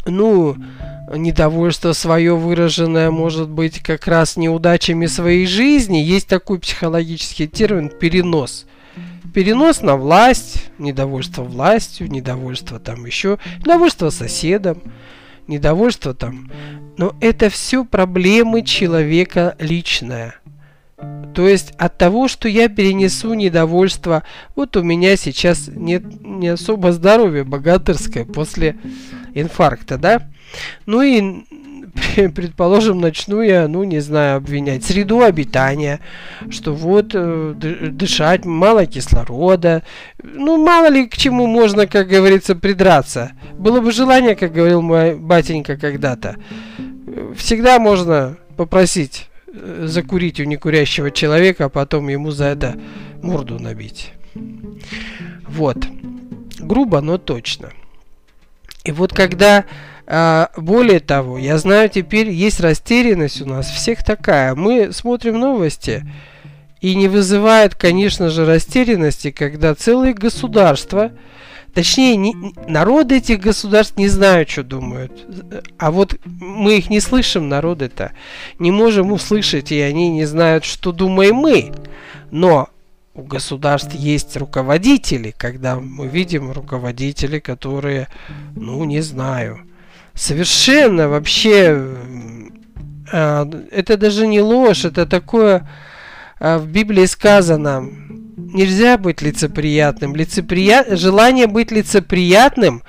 ну, 0.06 0.56
недовольство 1.14 1.92
свое 1.92 2.34
выраженное 2.34 3.10
может 3.10 3.48
быть 3.48 3.80
как 3.80 4.06
раз 4.06 4.36
неудачами 4.36 5.06
своей 5.06 5.46
жизни, 5.46 5.98
есть 5.98 6.28
такой 6.28 6.58
психологический 6.58 7.46
термин 7.46 7.90
перенос. 7.90 8.66
На 9.82 9.96
власть, 9.96 10.70
недовольство 10.78 11.42
властью, 11.42 12.10
недовольство 12.10 12.78
там 12.78 13.06
еще, 13.06 13.38
недовольство 13.58 14.10
соседом, 14.10 14.82
недовольство 15.46 16.14
там. 16.14 16.50
Но 16.96 17.14
это 17.20 17.48
все 17.50 17.84
проблемы 17.84 18.62
человека 18.62 19.56
личное. 19.58 20.34
То 21.34 21.48
есть 21.48 21.72
от 21.78 21.96
того, 21.96 22.28
что 22.28 22.48
я 22.48 22.68
перенесу 22.68 23.34
недовольство, 23.34 24.22
вот 24.56 24.76
у 24.76 24.82
меня 24.82 25.16
сейчас 25.16 25.68
нет 25.72 26.02
не 26.22 26.48
особо 26.48 26.92
здоровье 26.92 27.44
богатырское 27.44 28.24
после 28.24 28.76
инфаркта, 29.34 29.96
да? 29.96 30.28
Ну 30.86 31.02
и 31.02 31.44
предположим, 32.34 33.00
начну 33.00 33.40
я, 33.40 33.68
ну, 33.68 33.84
не 33.84 34.00
знаю, 34.00 34.36
обвинять 34.36 34.84
среду 34.84 35.22
обитания, 35.22 36.00
что 36.50 36.74
вот 36.74 37.12
э, 37.14 37.54
дышать 37.54 38.44
мало 38.44 38.86
кислорода, 38.86 39.82
ну, 40.22 40.56
мало 40.56 40.88
ли 40.88 41.06
к 41.06 41.16
чему 41.16 41.46
можно, 41.46 41.86
как 41.86 42.08
говорится, 42.08 42.54
придраться. 42.54 43.32
Было 43.54 43.80
бы 43.80 43.92
желание, 43.92 44.36
как 44.36 44.52
говорил 44.52 44.82
мой 44.82 45.14
батенька 45.14 45.76
когда-то, 45.76 46.36
всегда 47.36 47.78
можно 47.78 48.36
попросить 48.56 49.30
Э, 49.52 49.86
закурить 49.86 50.38
у 50.38 50.44
некурящего 50.44 51.10
человека, 51.10 51.64
а 51.64 51.68
потом 51.68 52.08
ему 52.08 52.30
за 52.30 52.46
это 52.46 52.78
морду 53.22 53.58
набить. 53.58 54.12
Вот. 55.48 55.76
Грубо, 56.58 57.00
но 57.00 57.18
точно. 57.18 57.70
И 58.84 58.92
вот 58.92 59.12
когда, 59.12 59.64
более 60.56 61.00
того, 61.00 61.38
я 61.38 61.58
знаю 61.58 61.88
теперь, 61.88 62.30
есть 62.30 62.60
растерянность 62.60 63.40
у 63.42 63.46
нас 63.46 63.70
всех 63.70 64.04
такая. 64.04 64.54
Мы 64.54 64.92
смотрим 64.92 65.38
новости, 65.38 66.04
и 66.80 66.94
не 66.94 67.08
вызывает, 67.08 67.74
конечно 67.74 68.30
же, 68.30 68.46
растерянности, 68.46 69.30
когда 69.30 69.74
целые 69.74 70.14
государства 70.14 71.12
Точнее, 71.74 72.16
не, 72.16 72.34
народы 72.66 73.18
этих 73.18 73.40
государств 73.40 73.96
не 73.96 74.08
знают, 74.08 74.50
что 74.50 74.64
думают. 74.64 75.12
А 75.78 75.90
вот 75.90 76.18
мы 76.24 76.78
их 76.78 76.90
не 76.90 77.00
слышим, 77.00 77.48
народы-то. 77.48 78.12
Не 78.58 78.72
можем 78.72 79.12
услышать, 79.12 79.70
и 79.70 79.80
они 79.80 80.10
не 80.10 80.24
знают, 80.24 80.64
что 80.64 80.90
думаем 80.90 81.36
мы. 81.36 81.72
Но 82.32 82.68
у 83.14 83.22
государств 83.22 83.94
есть 83.94 84.36
руководители, 84.36 85.32
когда 85.36 85.78
мы 85.78 86.08
видим 86.08 86.50
руководители, 86.50 87.38
которые, 87.38 88.08
ну, 88.56 88.82
не 88.84 89.00
знаю, 89.00 89.60
совершенно 90.20 91.08
вообще... 91.08 91.82
Э, 93.10 93.46
это 93.70 93.96
даже 93.96 94.26
не 94.26 94.40
ложь, 94.40 94.84
это 94.84 95.06
такое... 95.06 95.68
Э, 96.38 96.58
в 96.58 96.68
Библии 96.68 97.06
сказано, 97.06 97.88
нельзя 98.36 98.98
быть 98.98 99.22
лицеприятным. 99.22 100.14
Лицеприя... 100.14 100.84
Желание 100.96 101.46
быть 101.46 101.72
лицеприятным 101.72 102.82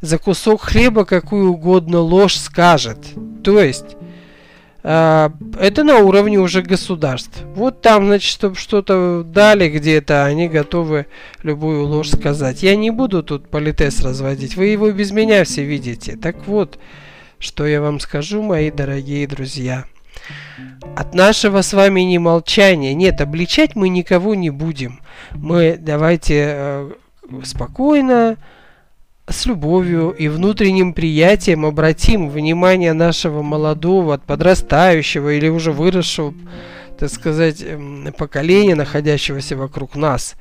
за 0.00 0.18
кусок 0.18 0.62
хлеба 0.62 1.04
какую 1.04 1.50
угодно 1.50 2.00
ложь 2.00 2.36
скажет. 2.36 2.98
То 3.42 3.60
есть, 3.60 3.96
это 4.88 5.82
на 5.84 5.98
уровне 5.98 6.38
уже 6.38 6.62
государств. 6.62 7.42
Вот 7.54 7.82
там, 7.82 8.06
значит, 8.06 8.30
чтобы 8.30 8.56
что-то 8.56 9.24
дали 9.24 9.68
где-то, 9.68 10.24
они 10.24 10.48
готовы 10.48 11.06
любую 11.42 11.86
ложь 11.86 12.10
сказать. 12.10 12.62
Я 12.62 12.76
не 12.76 12.90
буду 12.90 13.22
тут 13.22 13.48
политес 13.48 14.02
разводить, 14.02 14.56
вы 14.56 14.66
его 14.66 14.90
без 14.92 15.10
меня 15.10 15.44
все 15.44 15.64
видите. 15.64 16.16
Так 16.16 16.46
вот, 16.46 16.78
что 17.38 17.66
я 17.66 17.80
вам 17.80 17.98
скажу, 18.00 18.42
мои 18.42 18.70
дорогие 18.70 19.26
друзья– 19.26 19.84
от 20.96 21.14
нашего 21.14 21.62
с 21.62 21.72
вами 21.72 22.00
не 22.02 22.18
молчания. 22.18 22.94
Нет, 22.94 23.20
обличать 23.20 23.76
мы 23.76 23.88
никого 23.88 24.34
не 24.34 24.50
будем. 24.50 25.00
Мы 25.34 25.76
давайте 25.78 26.44
э, 26.48 26.90
спокойно, 27.44 28.36
с 29.28 29.46
любовью 29.46 30.10
и 30.10 30.28
внутренним 30.28 30.92
приятием 30.92 31.66
обратим 31.66 32.28
внимание 32.28 32.92
нашего 32.92 33.42
молодого, 33.42 34.18
подрастающего 34.18 35.34
или 35.34 35.48
уже 35.48 35.72
выросшего, 35.72 36.32
так 36.98 37.10
сказать, 37.10 37.62
эм, 37.62 38.14
поколения, 38.16 38.74
находящегося 38.74 39.56
вокруг 39.56 39.96
нас, 39.96 40.36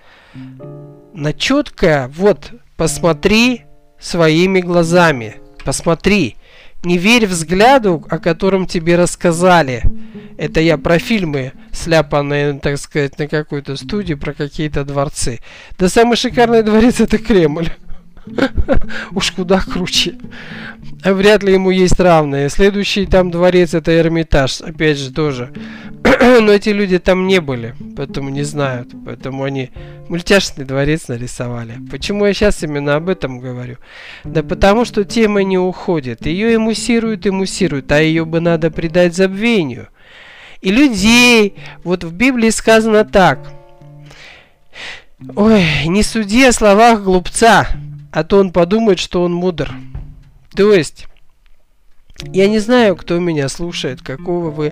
на 1.13 1.33
четкое, 1.33 2.11
вот, 2.15 2.51
посмотри 2.77 3.63
своими 3.99 4.59
глазами, 4.59 5.37
посмотри, 5.63 6.35
не 6.83 6.99
верь 6.99 7.25
взгляду, 7.25 8.05
о 8.09 8.19
котором 8.19 8.67
тебе 8.67 8.95
рассказали. 8.95 9.81
Это 10.37 10.59
я 10.59 10.77
про 10.77 10.99
фильмы, 10.99 11.53
сляпанные, 11.71 12.59
так 12.59 12.77
сказать, 12.77 13.17
на 13.17 13.27
какой-то 13.27 13.75
студии, 13.75 14.13
про 14.13 14.33
какие-то 14.33 14.83
дворцы. 14.83 15.39
Да 15.79 15.89
самый 15.89 16.17
шикарный 16.17 16.61
дворец 16.61 16.99
это 16.99 17.17
Кремль. 17.17 17.69
Уж 19.11 19.31
куда 19.31 19.59
круче. 19.59 20.15
А 21.03 21.13
вряд 21.13 21.43
ли 21.43 21.53
ему 21.53 21.69
есть 21.69 21.99
равные. 21.99 22.49
Следующий 22.49 23.05
там 23.05 23.31
дворец 23.31 23.73
это 23.73 23.97
Эрмитаж. 23.97 24.61
Опять 24.61 24.97
же 24.97 25.11
тоже. 25.11 25.51
Но 26.03 26.51
эти 26.51 26.69
люди 26.69 26.97
там 26.99 27.27
не 27.27 27.41
были. 27.41 27.75
Поэтому 27.95 28.29
не 28.29 28.43
знают. 28.43 28.89
Поэтому 29.05 29.43
они 29.43 29.69
мультяшный 30.09 30.65
дворец 30.65 31.07
нарисовали. 31.07 31.73
Почему 31.91 32.25
я 32.25 32.33
сейчас 32.33 32.63
именно 32.63 32.95
об 32.95 33.09
этом 33.09 33.39
говорю? 33.39 33.77
Да 34.23 34.41
потому 34.41 34.85
что 34.85 35.03
тема 35.03 35.43
не 35.43 35.57
уходит. 35.57 36.25
Ее 36.25 36.55
эмуссируют, 36.55 37.27
эмуссируют. 37.27 37.91
А 37.91 38.01
ее 38.01 38.25
бы 38.25 38.39
надо 38.39 38.71
придать 38.71 39.15
забвению. 39.15 39.89
И 40.61 40.71
людей. 40.71 41.55
Вот 41.83 42.03
в 42.03 42.13
Библии 42.13 42.49
сказано 42.49 43.05
так. 43.05 43.39
Ой, 45.35 45.63
не 45.85 46.03
суди 46.03 46.43
о 46.43 46.51
словах 46.51 47.03
глупца 47.03 47.67
а 48.11 48.23
то 48.23 48.39
он 48.39 48.51
подумает, 48.51 48.99
что 48.99 49.23
он 49.23 49.33
мудр. 49.33 49.71
То 50.55 50.73
есть, 50.73 51.07
Я 52.23 52.47
не 52.47 52.59
знаю, 52.59 52.95
кто 52.95 53.19
меня 53.19 53.49
слушает, 53.49 54.01
какого 54.01 54.49
вы, 54.49 54.71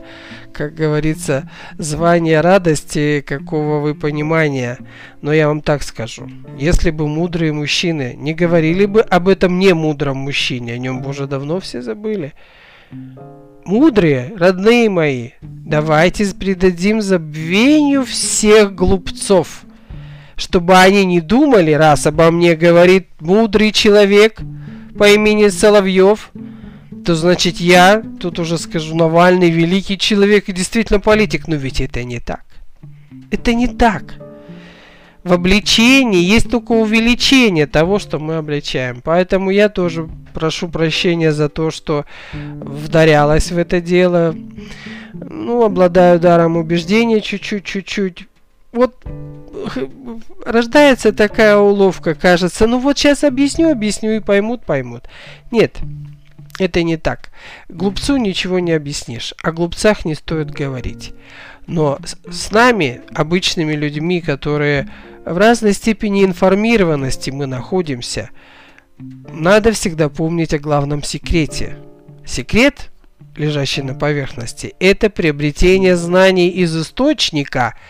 как 0.54 0.76
говорится, 0.76 1.50
звания 1.78 2.41
радости, 2.41 3.22
какого 3.26 3.80
вы 3.80 3.96
понимания. 3.96 4.78
Но 5.22 5.34
я 5.34 5.50
вам 5.50 5.62
так 5.62 5.84
скажу. 5.84 6.30
Если 6.58 6.89
бы 6.89 7.08
мудрые 7.08 7.52
мужчины 7.52 8.15
не 8.17 8.34
говорили 8.34 8.86
бы 8.86 9.02
об 9.02 9.28
этом 9.28 9.60
не 9.60 9.74
мудром 9.74 10.17
мужчине, 10.19 10.74
о 10.74 10.78
нем 10.78 11.02
бы 11.02 11.10
уже 11.10 11.28
давно 11.28 11.60
все 11.60 11.82
забыли. 11.82 12.34
Мудрые, 13.65 14.34
родные 14.38 14.89
мои, 14.89 15.32
давайте 15.41 16.26
предадим 16.34 17.02
забвению 17.02 18.06
всех 18.06 18.74
глупцов, 18.74 19.63
чтобы 20.43 20.77
они 20.77 21.06
не 21.06 21.21
думали, 21.21 21.71
раз 21.71 22.06
обо 22.06 22.29
мне 22.29 22.56
говорит 22.56 23.08
мудрый 23.21 23.71
человек 23.71 24.41
по 24.97 25.10
имени 25.10 25.47
Соловьев, 25.47 26.32
то 27.06 27.15
значит 27.15 27.58
я, 27.58 28.03
тут 28.19 28.39
уже 28.39 28.58
скажу, 28.58 28.93
Навальный 28.93 29.49
великий 29.49 29.97
человек 29.97 30.49
и 30.49 30.53
действительно 30.53 30.99
политик. 30.99 31.47
Но 31.47 31.56
ведь 31.56 31.79
это 31.79 32.03
не 32.03 32.19
так. 32.19 32.43
Это 33.32 33.53
не 33.53 33.67
так. 33.67 34.15
В 35.23 35.32
обличении 35.32 36.21
есть 36.21 36.51
только 36.51 36.73
увеличение 36.73 37.65
того, 37.65 37.97
что 37.97 38.19
мы 38.19 38.36
обличаем. 38.36 39.01
Поэтому 39.01 39.49
я 39.49 39.69
тоже 39.69 40.10
прошу 40.34 40.67
прощения 40.67 41.32
за 41.32 41.47
то, 41.47 41.71
что 41.71 42.03
вдарялась 42.34 43.49
в 43.49 43.58
это 43.58 43.79
дело. 43.79 44.36
Ну, 45.13 45.63
обладаю 45.63 46.19
даром 46.19 46.58
убеждения 46.58 47.21
чуть-чуть, 47.21 47.63
чуть-чуть. 47.63 48.27
Вот 48.73 48.95
рождается 50.46 51.13
такая 51.13 51.58
уловка, 51.58 52.16
кажется, 52.16 52.68
ну 52.68 52.80
вот 52.80 52.98
сейчас 52.98 53.24
объясню, 53.24 53.72
объясню 53.72 54.12
и 54.12 54.20
поймут, 54.20 54.66
поймут. 54.66 55.06
Нет, 55.52 55.78
это 56.60 56.84
не 56.84 56.98
так. 56.98 57.30
Глупцу 57.70 58.18
ничего 58.18 58.60
не 58.60 58.72
объяснишь. 58.72 59.34
О 59.42 59.52
глупцах 59.52 60.06
не 60.06 60.16
стоит 60.16 60.52
говорить. 60.52 61.13
Но 61.68 62.00
с 62.30 62.52
нами, 62.52 63.02
обычными 63.13 63.74
людьми, 63.74 64.22
которые 64.22 64.89
в 65.26 65.38
разной 65.38 65.74
степени 65.74 66.26
информированности 66.26 67.30
мы 67.30 67.46
находимся, 67.46 68.30
надо 68.98 69.72
всегда 69.72 70.10
помнить 70.10 70.54
о 70.54 70.60
главном 70.60 71.04
секрете. 71.04 71.78
Секрет, 72.26 72.92
лежащий 73.36 73.82
на 73.82 73.96
поверхности, 73.96 74.76
это 74.80 75.10
приобретение 75.10 75.96
знаний 75.96 76.50
из 76.50 76.76
источника– 76.76 77.76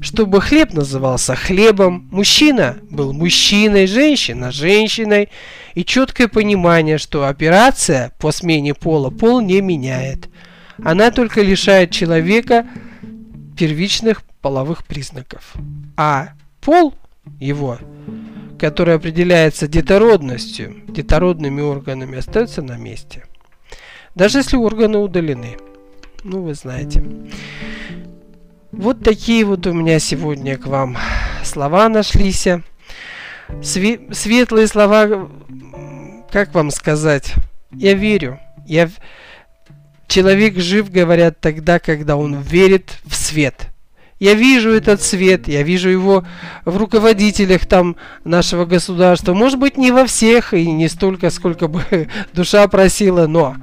чтобы 0.00 0.40
хлеб 0.40 0.72
назывался 0.72 1.34
хлебом, 1.34 2.08
мужчина 2.10 2.76
был 2.90 3.12
мужчиной, 3.12 3.86
женщина 3.86 4.50
женщиной, 4.52 5.28
и 5.74 5.84
четкое 5.84 6.28
понимание, 6.28 6.98
что 6.98 7.26
операция 7.26 8.12
по 8.18 8.32
смене 8.32 8.74
пола 8.74 9.10
пол 9.10 9.40
не 9.40 9.60
меняет. 9.60 10.28
Она 10.82 11.10
только 11.10 11.42
лишает 11.42 11.90
человека 11.90 12.66
первичных 13.56 14.22
половых 14.42 14.86
признаков. 14.86 15.54
А 15.96 16.30
пол 16.60 16.94
его, 17.40 17.78
который 18.58 18.94
определяется 18.94 19.66
детородностью, 19.66 20.76
детородными 20.88 21.60
органами, 21.60 22.18
остается 22.18 22.62
на 22.62 22.76
месте. 22.76 23.24
Даже 24.14 24.38
если 24.38 24.56
органы 24.56 24.98
удалены. 24.98 25.56
Ну, 26.24 26.42
вы 26.42 26.54
знаете. 26.54 27.04
Вот 28.76 29.02
такие 29.02 29.44
вот 29.46 29.66
у 29.66 29.72
меня 29.72 29.98
сегодня 29.98 30.58
к 30.58 30.66
вам 30.66 30.98
слова 31.42 31.88
нашлись. 31.88 32.46
Све 33.62 34.00
светлые 34.12 34.66
слова, 34.66 35.30
как 36.30 36.54
вам 36.54 36.70
сказать? 36.70 37.32
Я 37.72 37.94
верю. 37.94 38.38
Я... 38.66 38.90
Человек 40.08 40.58
жив, 40.58 40.90
говорят, 40.90 41.40
тогда, 41.40 41.78
когда 41.78 42.16
он 42.16 42.40
верит 42.40 42.98
в 43.06 43.14
свет. 43.14 43.68
Я 44.20 44.34
вижу 44.34 44.70
этот 44.70 45.00
свет, 45.02 45.48
я 45.48 45.62
вижу 45.62 45.88
его 45.88 46.24
в 46.64 46.76
руководителях 46.76 47.66
там 47.66 47.96
нашего 48.24 48.66
государства. 48.66 49.32
Может 49.32 49.58
быть, 49.58 49.78
не 49.78 49.90
во 49.90 50.04
всех 50.04 50.52
и 50.52 50.70
не 50.70 50.88
столько, 50.88 51.30
сколько 51.30 51.66
бы 51.66 51.82
душа 52.34 52.68
просила, 52.68 53.26
но 53.26 53.56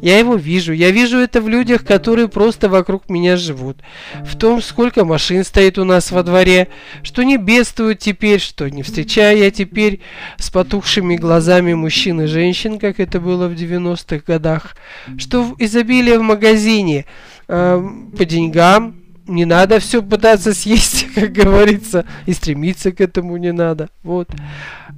я 0.00 0.18
его 0.18 0.36
вижу. 0.36 0.72
Я 0.72 0.90
вижу 0.90 1.18
это 1.18 1.40
в 1.40 1.48
людях, 1.48 1.84
которые 1.84 2.28
просто 2.28 2.68
вокруг 2.68 3.08
меня 3.08 3.36
живут. 3.36 3.78
В 4.24 4.36
том, 4.36 4.62
сколько 4.62 5.04
машин 5.04 5.44
стоит 5.44 5.78
у 5.78 5.84
нас 5.84 6.10
во 6.10 6.22
дворе, 6.22 6.68
что 7.02 7.22
не 7.22 7.36
бедствуют 7.36 7.98
теперь, 7.98 8.40
что 8.40 8.68
не 8.68 8.82
встречаю 8.82 9.38
я 9.38 9.50
теперь 9.50 10.00
с 10.38 10.50
потухшими 10.50 11.16
глазами 11.16 11.74
мужчин 11.74 12.22
и 12.22 12.26
женщин, 12.26 12.78
как 12.78 13.00
это 13.00 13.20
было 13.20 13.48
в 13.48 13.52
90-х 13.52 14.22
годах, 14.26 14.76
что 15.18 15.54
изобилие 15.58 16.18
в 16.18 16.22
магазине 16.22 17.06
э, 17.48 17.82
по 18.16 18.24
деньгам, 18.24 18.96
не 19.26 19.44
надо 19.44 19.78
все 19.78 20.02
пытаться 20.02 20.52
съесть, 20.52 21.06
как 21.14 21.32
говорится, 21.32 22.04
и 22.26 22.32
стремиться 22.32 22.92
к 22.92 23.00
этому 23.00 23.36
не 23.36 23.52
надо. 23.52 23.88
Вот. 24.02 24.28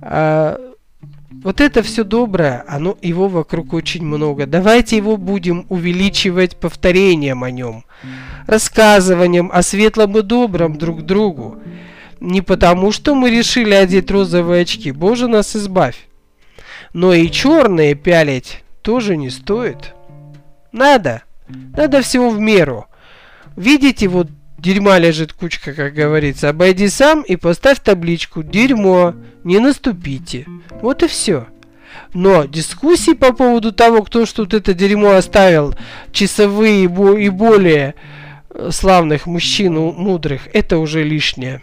А, 0.01 0.59
вот 1.43 1.61
это 1.61 1.83
все 1.83 2.05
доброе, 2.05 2.65
оно, 2.69 2.97
его 3.03 3.29
вокруг 3.29 3.73
очень 3.73 4.05
много. 4.05 4.47
Давайте 4.47 4.97
его 4.97 5.17
будем 5.17 5.67
увеличивать 5.69 6.57
повторением 6.57 7.45
о 7.45 7.51
нем, 7.51 7.85
рассказыванием 8.47 9.51
о 9.53 9.63
светлом 9.63 10.19
и 10.19 10.23
добром 10.23 10.77
друг 10.77 11.03
другу. 11.03 11.59
Не 12.21 12.41
потому, 12.41 12.93
что 12.93 13.15
мы 13.15 13.31
решили 13.31 13.75
одеть 13.75 14.11
розовые 14.11 14.63
очки, 14.63 14.93
боже 14.93 15.27
нас 15.27 15.57
избавь. 15.57 16.07
Но 16.93 17.13
и 17.13 17.31
черные 17.31 17.95
пялить 17.95 18.63
тоже 18.83 19.17
не 19.17 19.31
стоит. 19.31 19.95
Надо, 20.71 21.23
надо 21.49 22.03
всего 22.03 22.31
в 22.31 22.39
меру. 22.39 22.87
Видите, 23.57 24.09
вот 24.09 24.29
дерьма 24.63 24.99
лежит 24.99 25.33
кучка, 25.33 25.75
как 25.75 25.93
говорится. 25.93 26.49
Обойди 26.49 26.89
сам 26.89 27.23
и 27.23 27.37
поставь 27.37 27.81
табличку 27.81 28.43
«Дерьмо, 28.43 29.15
не 29.45 29.59
наступите». 29.59 30.47
Вот 30.81 31.03
и 31.03 31.09
все. 31.09 31.49
Но 32.15 32.45
дискуссии 32.45 33.15
по 33.15 33.33
поводу 33.33 33.73
того, 33.73 34.03
кто 34.03 34.25
что 34.25 34.45
тут 34.45 34.55
это 34.55 34.75
дерьмо 34.75 35.13
оставил, 35.13 35.75
часовые 36.13 36.85
и 36.85 37.29
более 37.29 37.95
э, 38.51 38.71
славных 38.71 39.27
мужчин 39.27 39.75
мудрых, 39.75 40.49
это 40.53 40.79
уже 40.79 41.03
лишнее. 41.03 41.61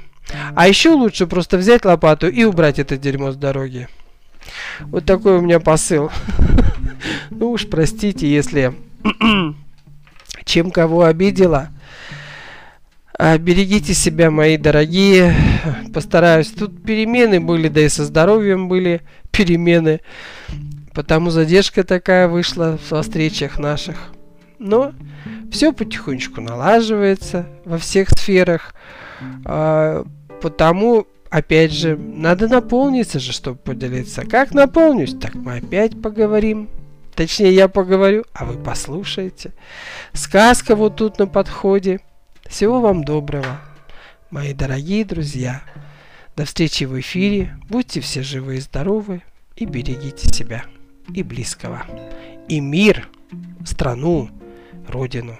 А 0.55 0.67
еще 0.67 0.89
лучше 0.89 1.25
просто 1.25 1.57
взять 1.57 1.85
лопату 1.85 2.27
и 2.27 2.43
убрать 2.43 2.79
это 2.79 2.97
дерьмо 2.97 3.31
с 3.31 3.35
дороги. 3.35 3.87
Вот 4.81 5.05
такой 5.05 5.37
у 5.37 5.41
меня 5.41 5.59
посыл. 5.59 6.11
Ну 7.29 7.51
уж 7.51 7.69
простите, 7.69 8.29
если 8.29 8.73
чем 10.45 10.71
кого 10.71 11.03
обидела. 11.03 11.69
А, 13.21 13.37
берегите 13.37 13.93
себя, 13.93 14.31
мои 14.31 14.55
дорогие. 14.55 15.35
Постараюсь. 15.93 16.51
Тут 16.51 16.81
перемены 16.81 17.41
были, 17.41 17.67
да 17.67 17.81
и 17.81 17.89
со 17.89 18.05
здоровьем 18.05 18.69
были 18.69 19.01
перемены. 19.29 19.99
Потому 20.93 21.29
задержка 21.29 21.83
такая 21.83 22.29
вышла 22.29 22.79
во 22.89 23.01
встречах 23.01 23.59
наших. 23.59 24.13
Но 24.57 24.93
все 25.51 25.73
потихонечку 25.73 26.39
налаживается 26.39 27.45
во 27.65 27.77
всех 27.77 28.09
сферах. 28.11 28.73
А, 29.43 30.05
потому, 30.41 31.05
опять 31.29 31.73
же, 31.73 31.97
надо 31.97 32.47
наполниться 32.47 33.19
же, 33.19 33.33
чтобы 33.33 33.57
поделиться. 33.57 34.21
Как 34.21 34.53
наполнюсь? 34.53 35.13
Так 35.13 35.35
мы 35.35 35.57
опять 35.57 36.01
поговорим. 36.01 36.69
Точнее, 37.15 37.53
я 37.53 37.67
поговорю, 37.67 38.23
а 38.31 38.45
вы 38.45 38.57
послушаете. 38.63 39.51
Сказка 40.13 40.77
вот 40.77 40.95
тут 40.95 41.19
на 41.19 41.27
подходе. 41.27 41.99
Всего 42.49 42.81
вам 42.81 43.03
доброго, 43.03 43.61
мои 44.31 44.53
дорогие 44.53 45.05
друзья. 45.05 45.61
До 46.35 46.45
встречи 46.45 46.83
в 46.85 46.99
эфире. 46.99 47.55
Будьте 47.69 48.01
все 48.01 48.23
живы 48.23 48.55
и 48.55 48.59
здоровы. 48.59 49.21
И 49.55 49.65
берегите 49.65 50.27
себя 50.33 50.65
и 51.13 51.21
близкого. 51.21 51.85
И 52.47 52.59
мир, 52.59 53.07
страну, 53.65 54.31
родину. 54.87 55.37